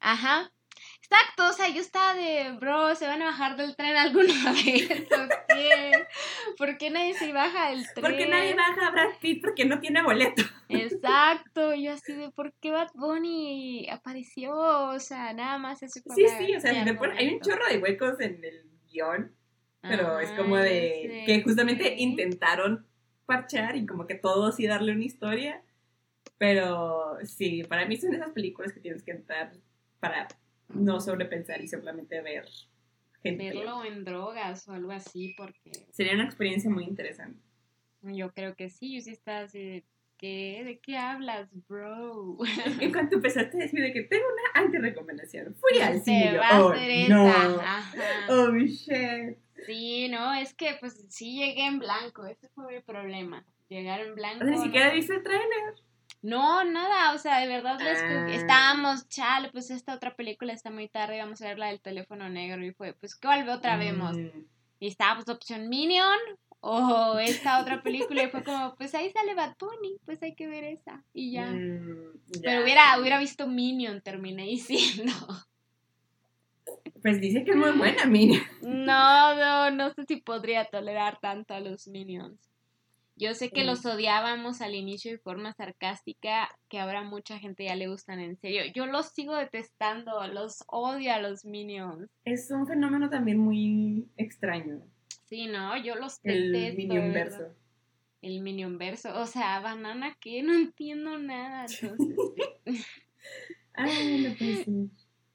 [0.00, 0.50] Ajá.
[1.10, 5.08] Exacto, o sea, yo estaba de, bro, se van a bajar del tren alguna vez,
[5.10, 5.92] ¿o qué?
[6.56, 8.04] ¿Por qué nadie se baja del tren?
[8.04, 10.42] Porque nadie baja a Brad Pitt porque no tiene boleto.
[10.68, 14.54] Exacto, yo así de, ¿por qué Bad Bunny apareció?
[14.54, 16.84] O sea, nada más eso Sí, sí, o sea,
[17.16, 19.34] hay un chorro de huecos en el guion,
[19.82, 21.94] pero es como de sí, que justamente sí.
[21.98, 22.86] intentaron
[23.26, 25.62] parchar y como que todo sí darle una historia.
[26.38, 29.52] Pero sí, para mí son esas películas que tienes que entrar
[29.98, 30.28] para
[30.74, 32.46] no sobrepensar y simplemente ver
[33.22, 33.52] gente.
[33.52, 37.40] Verlo en drogas o algo así, porque Sería una experiencia muy interesante.
[38.02, 39.84] yo creo que sí, yo sí estaba así de,
[40.16, 40.62] ¿qué?
[40.64, 42.38] ¿De qué hablas, bro?
[42.80, 46.38] En cuanto empezaste a decir de que tengo una anti-recomendación, fui al Te cine.
[46.38, 46.74] oh,
[47.08, 47.26] no.
[47.28, 47.94] Ajá.
[48.28, 49.36] Oh, shit.
[49.66, 53.44] Sí, no, es que pues sí llegué en blanco, ese fue mi problema.
[53.68, 54.44] Llegar en blanco.
[54.44, 55.74] O sea, ni siquiera viste el trailer.
[56.22, 58.26] No, nada, o sea, de verdad Ah.
[58.30, 62.28] estábamos, chale, pues esta otra película está muy tarde, vamos a ver la del teléfono
[62.28, 64.16] negro y fue, pues ¿cuál otra vemos?
[64.16, 64.28] Mm,
[64.80, 66.18] Y estaba pues opción Minion
[66.60, 70.46] o esta otra película y fue como, pues ahí sale Bad Bunny, pues hay que
[70.46, 71.46] ver esa y ya.
[71.46, 75.12] mm, ya, Pero hubiera, hubiera visto Minion, terminé diciendo.
[77.02, 78.40] Pues dice que es muy buena, mira.
[78.60, 82.49] No, no, no sé si podría tolerar tanto a los Minions.
[83.20, 87.76] Yo sé que los odiábamos al inicio de forma sarcástica, que ahora mucha gente ya
[87.76, 88.62] le gustan en serio.
[88.74, 92.08] Yo los sigo detestando, los odio a los Minions.
[92.24, 94.80] Es un fenómeno también muy extraño.
[95.24, 96.70] Sí, no, yo los El detesto.
[96.70, 97.54] de Minion verso.
[98.22, 99.14] El Minion verso.
[99.20, 100.42] O sea, banana, ¿qué?
[100.42, 101.66] No entiendo nada.
[101.66, 102.16] Entonces.
[103.74, 104.66] Ay, no ser.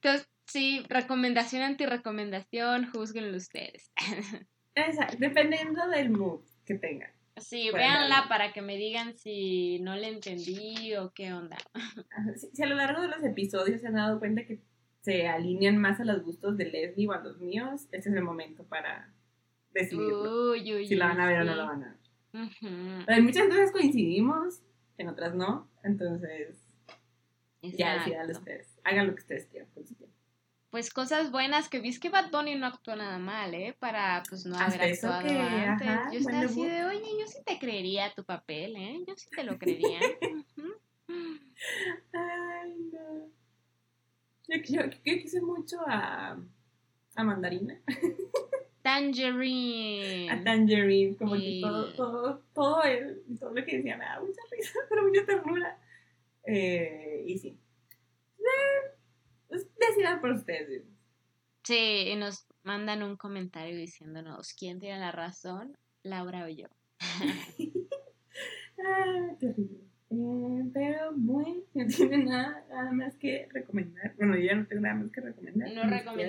[0.02, 3.92] Entonces, sí, recomendación anti-recomendación, juzguenlo ustedes.
[4.74, 7.15] Exacto, dependiendo del mood que tengan.
[7.38, 11.58] Sí, véanla para que me digan si no le entendí o qué onda.
[12.54, 14.62] Si, a lo largo de los episodios se han dado cuenta que
[15.02, 18.24] se alinean más a los gustos de Leslie o a los míos, este es el
[18.24, 19.14] momento para
[19.72, 20.52] decidirlo.
[20.52, 22.44] Uy, uy, si la van a ver o no la van a ver.
[22.46, 24.62] Ujú, Pero en muchas cosas coincidimos,
[24.98, 25.70] en otras no.
[25.84, 26.58] Entonces,
[27.62, 28.80] ya decidan ustedes.
[28.84, 30.15] Hagan lo que ustedes quieran con su tiempo.
[30.76, 33.78] Pues cosas buenas que vi es que Bad Bunny no actuó nada mal, ¿eh?
[33.80, 35.88] Para pues no haber actuado que, antes.
[35.88, 39.02] ajá, yo estaba así de, oye, yo sí te creería tu papel, ¿eh?
[39.08, 40.02] Yo sí te lo creería.
[42.12, 43.30] Ay, no.
[44.50, 46.38] Yo, yo, yo quise mucho a,
[47.16, 47.80] a Mandarina,
[48.82, 50.30] Tangerine.
[50.30, 51.62] a Tangerine, como que Sí.
[51.62, 55.80] todo, todo, todo, el, todo lo que decía me daba mucha risa, pero mucha ternura.
[56.44, 57.58] Eh, y sí.
[58.40, 58.92] Eh,
[59.64, 60.70] pues, decidan por ustedes.
[60.84, 60.96] mismos.
[61.64, 66.68] Sí, y nos mandan un comentario diciéndonos quién tiene la razón, Laura o yo.
[68.78, 69.78] Ah, terrible.
[70.12, 74.14] Eh, pero bueno, no tiene nada, nada más que recomendar.
[74.18, 75.72] Bueno, yo no tengo nada más que recomendar.
[75.72, 75.84] No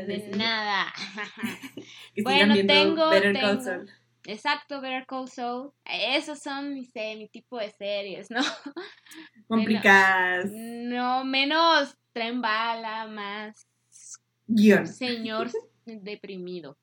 [0.06, 0.86] decir nada.
[2.22, 3.84] Bueno, tengo- tengo-.
[4.26, 5.72] Exacto, Better Call Saul.
[5.84, 8.40] Esos son mi, mi tipo de series, ¿no?
[9.48, 10.50] Complicadas.
[10.52, 13.66] No, menos tren bala, más
[14.46, 14.86] Guión.
[14.86, 15.50] señor
[15.86, 16.76] deprimido.